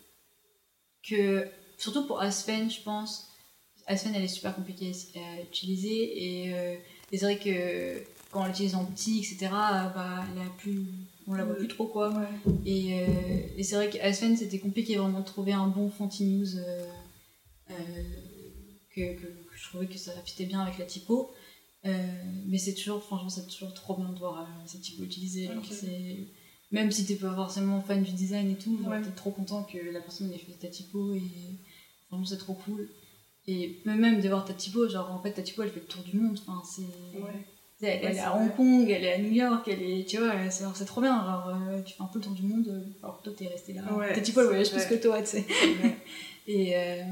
[1.07, 3.27] que, surtout pour Aspen, je pense,
[3.87, 6.45] Aspen elle est super compliquée à utiliser.
[6.47, 6.75] Et, euh,
[7.11, 10.85] et c'est vrai que quand on l'utilise en petit, etc., bah, elle a plus,
[11.27, 12.13] on la voit plus trop quoi.
[12.65, 13.05] Et, euh,
[13.57, 16.85] et c'est vrai qu'Aspen, c'était compliqué vraiment de trouver un bon Fonty News euh,
[17.71, 17.75] euh,
[18.93, 21.31] que, que, que je trouvais que ça fitait bien avec la typo.
[22.47, 25.49] Mais c'est toujours, franchement, c'est toujours trop bien de voir cette typo utilisée.
[26.71, 28.99] Même si t'es pas forcément fan du design et tout, Ouais.
[29.01, 31.21] t'es trop content que la personne ait fait ta typo et
[32.07, 32.89] franchement, c'est trop cool.
[33.47, 36.03] Et même de voir ta typo, genre en fait, ta typo elle fait le tour
[36.03, 36.39] du monde.
[36.45, 37.19] Enfin, c'est.
[37.19, 37.45] Ouais.
[37.81, 38.41] Elle, est à vrai.
[38.41, 41.23] Hong Kong, elle est à New York, elle est, tu vois, c'est c'est trop bien.
[41.23, 43.73] Genre, euh, tu fais un peu le tour du monde, euh, alors toi t'es resté
[43.73, 43.81] là.
[43.93, 45.45] Ouais, Ta typo elle voyage plus que toi, tu sais.
[46.47, 47.03] Et, euh,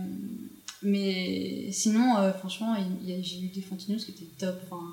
[0.83, 4.55] mais sinon, euh, franchement, j'ai eu des Fontinews qui étaient top.
[4.63, 4.83] Enfin,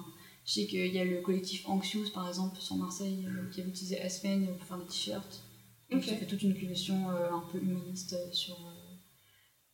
[0.47, 4.01] je sais qu'il y a le collectif Anxious, par exemple, sur Marseille, qui avait utilisé
[4.01, 5.43] Aspen pour faire des t-shirts.
[5.91, 6.09] Donc, Ok.
[6.09, 8.57] J'ai fait toute une collection un peu humaniste sur,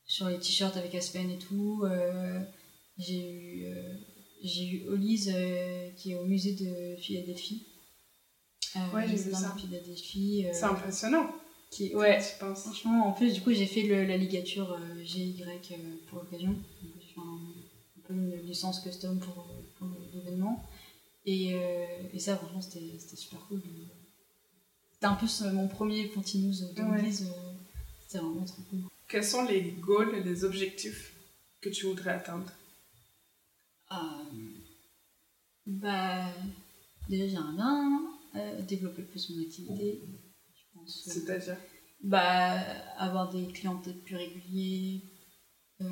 [0.06, 1.82] sur les t-shirts avec Aspen et tout.
[1.84, 2.40] Euh,
[2.98, 3.94] j'ai eu, euh,
[4.42, 7.66] j'ai eu Olise euh, qui est au musée de Philadelphie.
[8.76, 9.54] Euh, Ouais, j'ai vu ça.
[9.58, 10.46] Philadelphie.
[10.52, 11.30] C'est impressionnant.
[11.70, 12.62] qui, ouais, Je pense.
[12.62, 15.42] Franchement, en plus, du coup, j'ai fait le- la ligature GY
[16.08, 16.50] pour l'occasion.
[16.52, 16.60] Donc,
[17.00, 19.46] J'ai fait un, un peu une licence custom pour,
[19.78, 20.62] pour l'événement.
[21.24, 21.56] Et,
[22.14, 23.60] et ça, franchement, c'était super cool.
[24.92, 27.02] C'était un peu mon premier Fontinews de Ouais.
[27.02, 27.24] 2010.
[28.06, 28.80] C'était vraiment trop cool.
[29.08, 31.14] Quels sont les goals et les objectifs
[31.60, 32.52] que tu voudrais atteindre?
[33.92, 33.96] Euh,
[35.66, 36.26] bah,
[37.08, 38.02] déjà, j'aimerais bien
[38.34, 40.02] euh, développer plus mon activité.
[40.54, 41.04] Je pense.
[41.04, 41.56] C'est-à-dire?
[42.02, 42.60] Bah,
[42.98, 45.02] avoir des clients peut-être plus réguliers,
[45.80, 45.86] euh,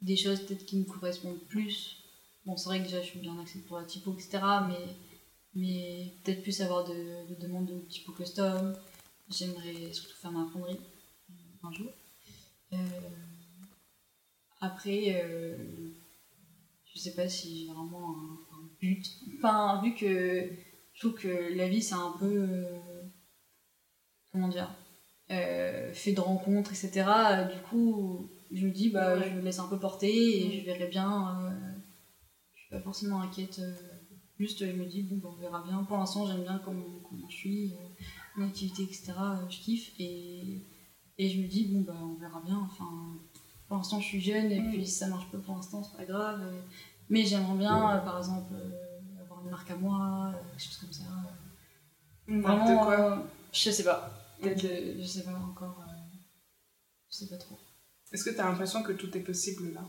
[0.00, 1.98] des choses peut-être qui me correspondent plus.
[2.46, 4.38] Bon, c'est vrai que déjà je suis bien axée pour la typo, etc.
[4.68, 4.96] Mais,
[5.54, 8.76] mais peut-être plus avoir de, de demandes de typo custom.
[9.28, 10.78] J'aimerais surtout faire ma fonderie
[11.30, 11.90] euh, un jour.
[12.72, 12.76] Euh,
[14.74, 15.56] après, euh,
[16.92, 19.04] je sais pas si j'ai vraiment un, un but.
[19.38, 20.50] Enfin, vu que
[20.92, 22.26] je trouve que la vie c'est un peu.
[22.26, 22.80] euh,
[24.32, 24.70] comment dire
[25.30, 26.90] euh, fait de rencontres, etc.
[27.54, 29.30] Du coup, je me dis, bah, Ouais.
[29.30, 30.12] je me laisse un peu porter
[30.46, 31.40] et je verrai bien.
[31.40, 31.72] euh,
[32.54, 33.60] je suis pas forcément inquiète.
[34.38, 35.82] juste, je me dis, bon, bah, on verra bien.
[35.84, 37.74] Pour l'instant, j'aime bien comment, comment je suis,
[38.36, 39.12] mon activité, etc.
[39.48, 39.92] je kiffe.
[39.98, 40.60] Et,
[41.16, 42.58] et je me dis, bon, bah, on verra bien.
[42.58, 42.90] Enfin,
[43.74, 44.70] pour l'instant, je suis jeune et Mm.
[44.70, 46.40] puis si ça marche pas pour l'instant, c'est pas grave.
[47.08, 50.76] mais j'aimerais bien, euh, par exemple, euh, avoir une marque à moi, euh, quelque chose
[50.76, 51.02] comme ça.
[52.28, 53.18] N'importe Vraiment, quoi.
[53.18, 53.22] euh,
[53.52, 54.10] je sais pas.
[54.40, 55.80] Peut-être, je sais pas encore.
[55.88, 56.18] euh,
[57.10, 57.58] je sais pas trop.
[58.12, 59.84] Est-ce que tu as l'impression que tout est possible là?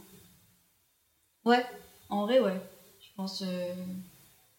[1.45, 1.63] Ouais,
[2.09, 2.59] en vrai, ouais.
[2.99, 3.43] Je pense.
[3.45, 3.85] euh,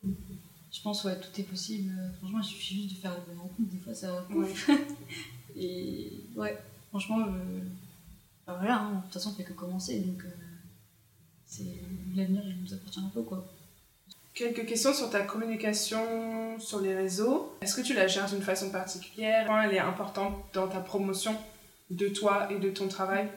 [0.05, 1.93] je pense, ouais, tout est possible.
[2.19, 3.71] Franchement, il suffit juste de faire les bonnes rencontres.
[3.71, 4.27] Des fois, ça va.
[4.37, 4.55] Ouais.
[5.57, 6.57] Et ouais,
[6.91, 7.61] franchement, euh,
[8.47, 10.01] voilà, hein, de toute façon, on fait que commencer.
[10.01, 10.29] Donc, euh,
[11.45, 11.83] c'est
[12.15, 13.45] l'avenir, nous appartient un peu, quoi.
[14.35, 17.57] Quelques questions sur ta communication sur les réseaux.
[17.63, 19.47] Est-ce que tu la gères d'une façon particulière?
[19.47, 21.35] Comment elle est importante dans ta promotion
[21.91, 23.29] de toi et de ton travail?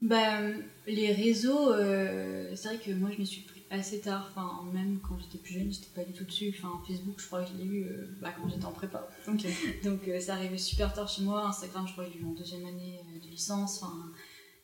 [0.00, 0.40] Bah,
[0.88, 4.28] les réseaux, euh, c'est vrai que moi je m'y suis pris assez tard.
[4.30, 6.54] Enfin, même quand j'étais plus jeune, j'étais pas du tout dessus.
[6.56, 9.08] Enfin, Facebook, je crois que je l'ai eu euh, bah, quand j'étais en prépa.
[9.84, 11.46] Donc, euh, ça arrivait super tard chez moi.
[11.46, 13.82] Instagram, je crois que je l'ai eu en deuxième année euh, de licence.
[13.82, 14.12] Enfin,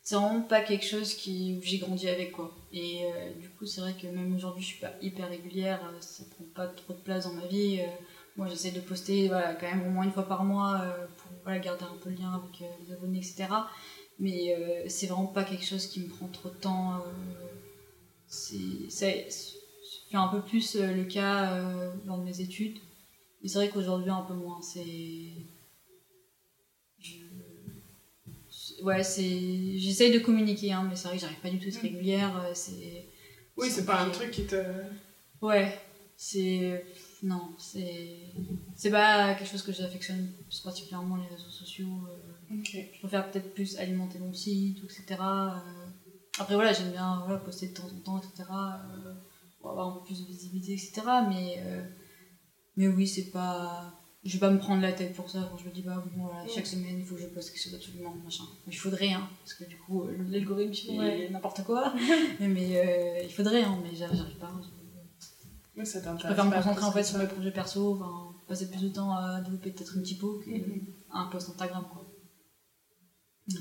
[0.02, 2.54] c'est vraiment pas quelque chose qui, où j'ai grandi avec quoi.
[2.72, 5.80] Et euh, du coup, c'est vrai que même aujourd'hui, je suis pas hyper régulière.
[6.00, 7.80] ça prend pas trop de place dans ma vie.
[8.36, 10.82] moi, j'essaie de poster voilà, quand même au moins une fois par mois
[11.18, 13.48] pour voilà, garder un peu le lien avec les abonnés, etc.
[14.18, 17.02] Mais c'est vraiment pas quelque chose qui me prend trop de temps.
[18.28, 22.78] C'est un peu plus euh, le cas euh, lors de mes études.
[23.42, 24.60] Mais c'est vrai qu'aujourd'hui, un peu moins.
[24.62, 25.32] C'est.
[27.00, 29.78] je- Ouais, c'est.
[29.78, 32.36] J'essaye de communiquer, hein, mais c'est vrai que j'arrive pas du tout à être régulière.
[32.44, 33.06] euh, C'est.
[33.56, 34.56] Oui, c'est pas un truc qui te.
[35.42, 35.78] Ouais,
[36.16, 36.84] c'est.
[37.22, 38.16] Non, c'est.
[38.76, 41.88] C'est pas quelque chose que j'affectionne plus particulièrement les réseaux sociaux.
[42.08, 42.54] euh,
[42.94, 45.16] je préfère peut-être plus alimenter mon site, etc.
[45.20, 45.77] Euh,
[46.38, 48.44] Après, voilà, j'aime bien voilà, poster de temps en temps, etc.
[48.50, 49.14] euh,
[49.60, 51.02] pour avoir un peu plus de visibilité, etc.
[51.28, 51.82] Mais, euh,
[52.76, 53.92] mais oui, c'est pas.
[54.24, 56.24] Je vais pas me prendre la tête pour ça quand je me dis, bah bon,
[56.24, 58.44] voilà, chaque semaine il faut que je poste quelque chose absolument, machin.
[58.66, 61.28] Mais il faudrait, hein, parce que du coup, euh, l'algorithme il Ouais.
[61.30, 61.94] n'importe quoi.
[62.40, 64.52] mais mais, euh, il faudrait, hein, mais j'arrive pas.
[65.76, 68.82] Oui, ça je préfère me concentrer en fait sur mes projets perso, enfin, passer plus
[68.82, 71.30] de temps à développer peut-être une typo qu'un Mhm.
[71.30, 72.04] post Instagram, quoi.
[73.48, 73.54] Et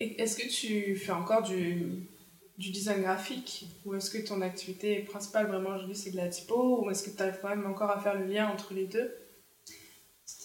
[0.00, 1.86] est-ce que tu fais encore du,
[2.58, 6.84] du design graphique Ou est-ce que ton activité principale vraiment aujourd'hui c'est de la typo
[6.84, 9.10] Ou est-ce que tu arrives quand même encore à faire le lien entre les deux?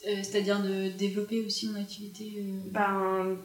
[0.08, 2.32] Euh, C'est-à-dire de développer aussi mon activité.
[2.38, 3.38] euh, Ben.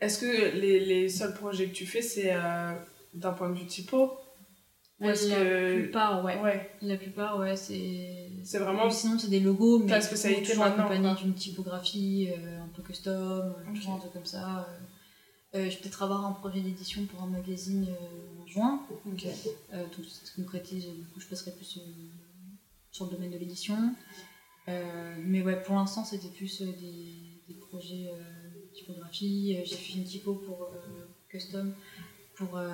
[0.00, 2.72] Est-ce que les, les seuls projets que tu fais c'est euh,
[3.14, 4.12] d'un point de vue typo?
[5.00, 5.80] Ou est-ce la que.
[5.82, 6.40] plupart, ouais.
[6.40, 8.27] Ouais, La plupart, ouais, c'est.
[8.44, 8.86] C'est vraiment.
[8.86, 12.68] Ou Sinon, c'est des logos, mais coup, spécialité toujours maintenant, accompagné d'une typographie euh, un
[12.68, 13.74] peu custom, Ok.
[13.74, 14.60] toujours un truc comme ça.
[14.60, 14.78] euh.
[15.54, 18.82] Euh, je vais peut-être avoir un projet d'édition pour un magazine euh, en juin.
[19.06, 19.24] Ok.
[19.72, 21.80] Euh, donc, ça se concrétise, du coup, je passerai plus euh,
[22.90, 23.94] sur le domaine de l'édition.
[24.68, 27.14] Euh, mais ouais, pour l'instant, c'était plus euh, des,
[27.48, 28.18] des projets euh,
[28.70, 29.56] de typographie.
[29.56, 31.74] Euh, J'ai fait une typo pour euh, custom
[32.34, 32.70] pour euh,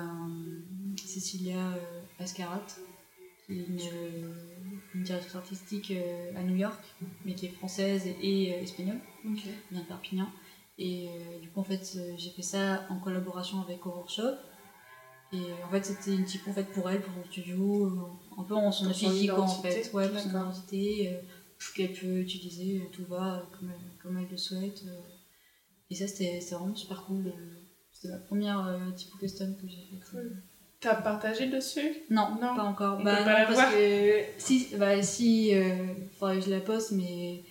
[0.97, 2.61] Cecilia euh, Ascarat,
[3.49, 3.79] une,
[4.95, 6.79] une directrice artistique euh, à New York,
[7.25, 9.43] mais qui est française et, et, euh, espagnole Ok.
[9.71, 10.29] vient de Perpignan.
[10.77, 14.35] Et euh, du coup, en fait, euh, j'ai fait ça en collaboration avec Aurore Shop.
[15.31, 18.39] Et euh, en fait, c'était une typo en fait, pour elle, pour son studio, euh,
[18.41, 18.85] un peu en son
[19.27, 19.89] quoi, en fait.
[19.93, 21.19] Ouais, pour son identité, euh,
[21.75, 24.83] qu'elle peut utiliser, euh, tout va euh, comme elle, comme elle le souhaite.
[24.87, 24.99] euh.
[25.89, 27.27] Et ça, c'était vraiment super cool.
[27.27, 27.55] euh.
[27.91, 29.87] C'était la première euh, typo custom que j'ai.
[30.11, 30.41] Cool.
[30.79, 31.93] T'as partagé dessus?
[32.09, 32.55] Non, Non.
[32.55, 32.97] pas encore.
[33.03, 33.71] Bah, peut non, pas la parce voir?
[33.71, 37.43] que si, bah, si, euh, faudrait que je la poste, mais,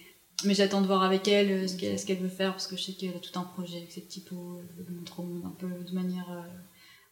[0.45, 2.93] mais j'attends de voir avec elle euh, ce qu'elle veut faire, parce que je sais
[2.93, 5.69] qu'elle a tout un projet avec typo, elle veut le montrer au monde un peu
[5.69, 6.43] de manière euh,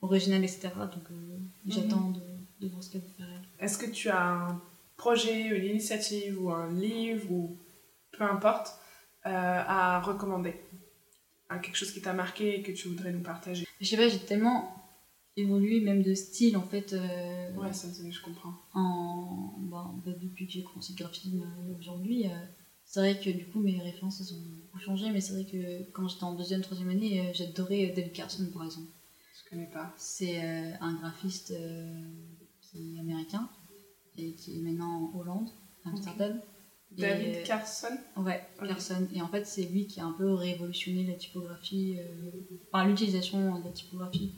[0.02, 0.68] originale, etc.
[0.76, 2.20] Donc euh, j'attends de,
[2.60, 3.26] de voir ce qu'elle veut faire.
[3.58, 4.60] Est-ce que tu as un
[4.96, 7.56] projet, une initiative ou un livre ou
[8.12, 8.74] peu importe
[9.26, 9.30] euh,
[9.66, 10.54] à recommander?
[11.48, 13.66] À Quelque chose qui t'a marqué et que tu voudrais nous partager?
[13.80, 14.81] Je sais pas, j'ai tellement
[15.36, 18.54] évolué, même de style, en fait, euh, Ouais, ça, c'est- je comprends.
[18.74, 22.30] en, bah, bah, depuis que j'ai commencé le graphisme euh, aujourd'hui, euh,
[22.84, 25.90] c'est vrai que du coup mes références elles ont beaucoup changé, mais c'est vrai que
[25.92, 28.88] quand j'étais en deuxième, troisième année, j'adorais David Carson par exemple.
[29.44, 29.94] Je connais pas.
[29.96, 31.54] C'est euh, un graphiste
[32.60, 33.48] qui est américain
[34.18, 35.48] et qui est maintenant en Hollande,
[35.86, 36.38] à Amsterdam.
[36.90, 37.96] David Carson?
[38.18, 38.42] Ouais.
[38.58, 39.08] Carson.
[39.14, 41.96] Et en fait, c'est lui qui a un peu révolutionné la typographie,
[42.70, 44.32] enfin l'utilisation de la typographie.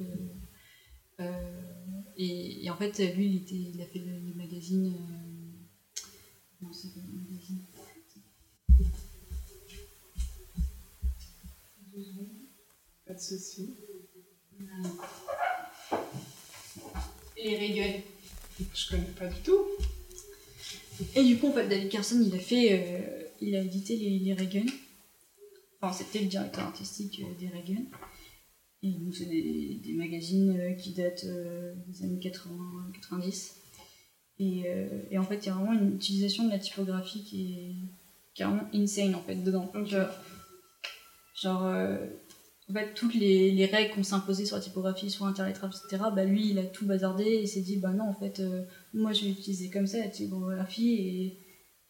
[2.16, 4.94] Et, et en fait, lui, il, était, il a fait le, le magazine.
[4.94, 6.04] euh,
[6.62, 7.62] non, c'est quoi le magazine
[13.06, 13.74] Pas de soucis.
[17.36, 18.00] Et Reagan.
[18.74, 19.64] Je connais pas du tout.
[21.14, 24.18] Et du coup, en fait, David Carson, il a fait, euh, il a édité les,
[24.20, 24.64] les Reagan.
[25.80, 27.82] Enfin, c'était le directeur artistique euh, des Reagan.
[28.84, 33.56] Et donc, c'est des, des magazines euh, qui datent euh, des années 80, 90.
[34.38, 37.52] Et, euh, et en fait, il y a vraiment une utilisation de la typographie qui
[37.52, 37.74] est
[38.34, 39.72] carrément insane, en fait, dedans.
[39.86, 40.10] Genre,
[41.34, 41.96] genre, euh,
[42.68, 46.04] en fait, toutes les, les règles qu'on s'est imposées sur la typographie, sur Internet, etc.,
[46.14, 49.14] bah lui, il a tout bazardé et s'est dit, bah non, en fait, euh, moi,
[49.14, 51.38] je vais l'utiliser comme ça, la typographie,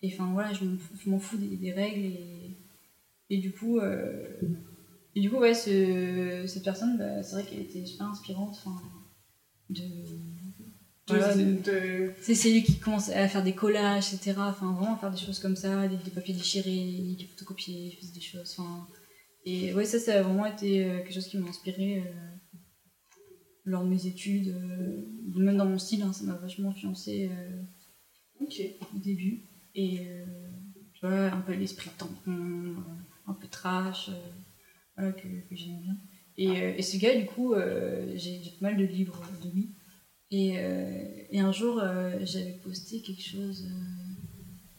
[0.00, 2.58] et, enfin, voilà, je m'en fous, je m'en fous des, des règles, et,
[3.30, 4.28] et du coup, euh,
[5.14, 8.80] et du coup, ouais, ce, cette personne, bah, c'est vrai qu'elle était super inspirante, enfin,
[9.70, 9.82] de...
[11.08, 14.34] voilà, De- c'est c'est lui qui commence à faire des collages, etc.
[14.38, 18.12] Enfin, vraiment faire des choses comme ça, des, des papiers déchirés, des photocopiés, il faisait
[18.12, 18.54] des choses.
[18.58, 18.86] Enfin,
[19.46, 22.10] et ouais, ça, ça a vraiment été euh, quelque chose qui m'a inspiré euh,
[23.64, 25.02] lors de mes études, euh,
[25.34, 27.62] même dans mon style, hein, ça m'a vachement influencé euh,
[28.40, 29.42] au début.
[29.74, 30.06] Et
[30.94, 32.74] tu vois, un peu l'esprit tampon,
[33.26, 34.10] un peu trash,
[34.96, 35.96] voilà, que, que j'aime bien.
[36.36, 39.70] Et, euh, et ce gars, du coup, euh, j'ai pas mal de livres de lui.
[40.30, 41.80] Et, euh, et un jour,
[42.22, 43.68] j'avais posté quelque chose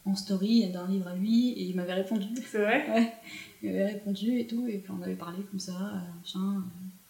[0.06, 2.28] en story d'un livre à lui, et il m'avait répondu.
[2.46, 2.90] C'est vrai?
[2.90, 3.14] Ouais,
[3.64, 6.64] il m'avait répondu et tout, et puis on avait parlé comme ça, machin.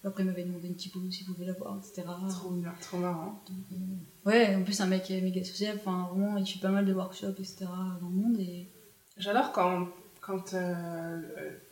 [0.05, 2.07] Après, il m'avait demandé une typo s'il pouvait l'avoir, etc.
[2.29, 3.41] Trop bien, trop marrant.
[3.49, 5.77] Donc, euh, ouais, en plus, un mec méga social.
[5.77, 7.65] Enfin, vraiment, il fait pas mal de workshops, etc.
[7.99, 8.39] dans le monde.
[8.39, 8.67] Et...
[9.17, 9.87] J'adore quand,
[10.25, 11.21] quand euh,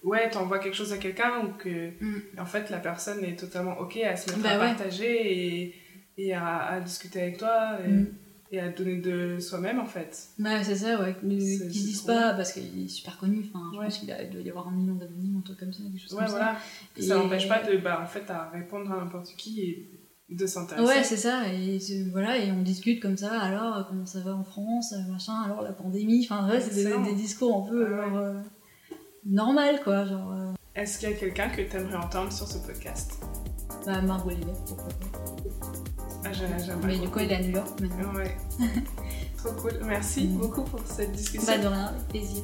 [0.03, 2.21] ouais, t'envoies quelque chose à quelqu'un ou que Mm.
[2.39, 4.67] en fait la personne est totalement ok à se mettre Bah à ouais.
[4.75, 5.75] partager et,
[6.17, 8.07] et à, à discuter avec toi et, Mm.
[8.51, 10.27] et à donner de soi-même en fait.
[10.39, 11.15] Ouais, c'est ça, ouais.
[11.19, 13.45] Qu'ils se disent trop pas parce qu'il est super connu.
[13.51, 13.85] Enfin, je Ouais.
[13.85, 16.13] pense qu'il doit y avoir un million d'abonnés ou un truc comme ça, quelque chose
[16.13, 16.55] Ouais, comme voilà.
[16.95, 17.01] ça.
[17.01, 19.89] Ça Et- n'empêche pas de, bah, en fait, à répondre à n'importe qui et
[20.37, 20.87] de s'intéresser.
[20.87, 21.79] Ouais, c'est ça, et
[22.11, 25.41] voilà, et on discute comme ça, alors euh, comment ça va en France, euh, machin,
[25.45, 28.17] alors la pandémie, enfin ouais, c'est des, discours un peu Ah ouais.
[28.17, 28.33] euh,
[29.25, 32.57] normal quoi, genre euh, Est-ce qu'il y a quelqu'un que tu aimerais entendre sur ce
[32.59, 33.23] podcast?
[33.85, 34.31] Bah, Margot
[34.67, 35.19] pourquoi pas.
[36.25, 38.13] ah, j'ai- J'aimerais Mais du coup, elle est à New York maintenant.
[38.15, 38.37] Ouais.
[39.37, 39.73] Trop cool.
[39.85, 40.37] Merci Mm.
[40.37, 41.45] beaucoup pour cette discussion.
[41.51, 42.43] Bah de rien, plaisir.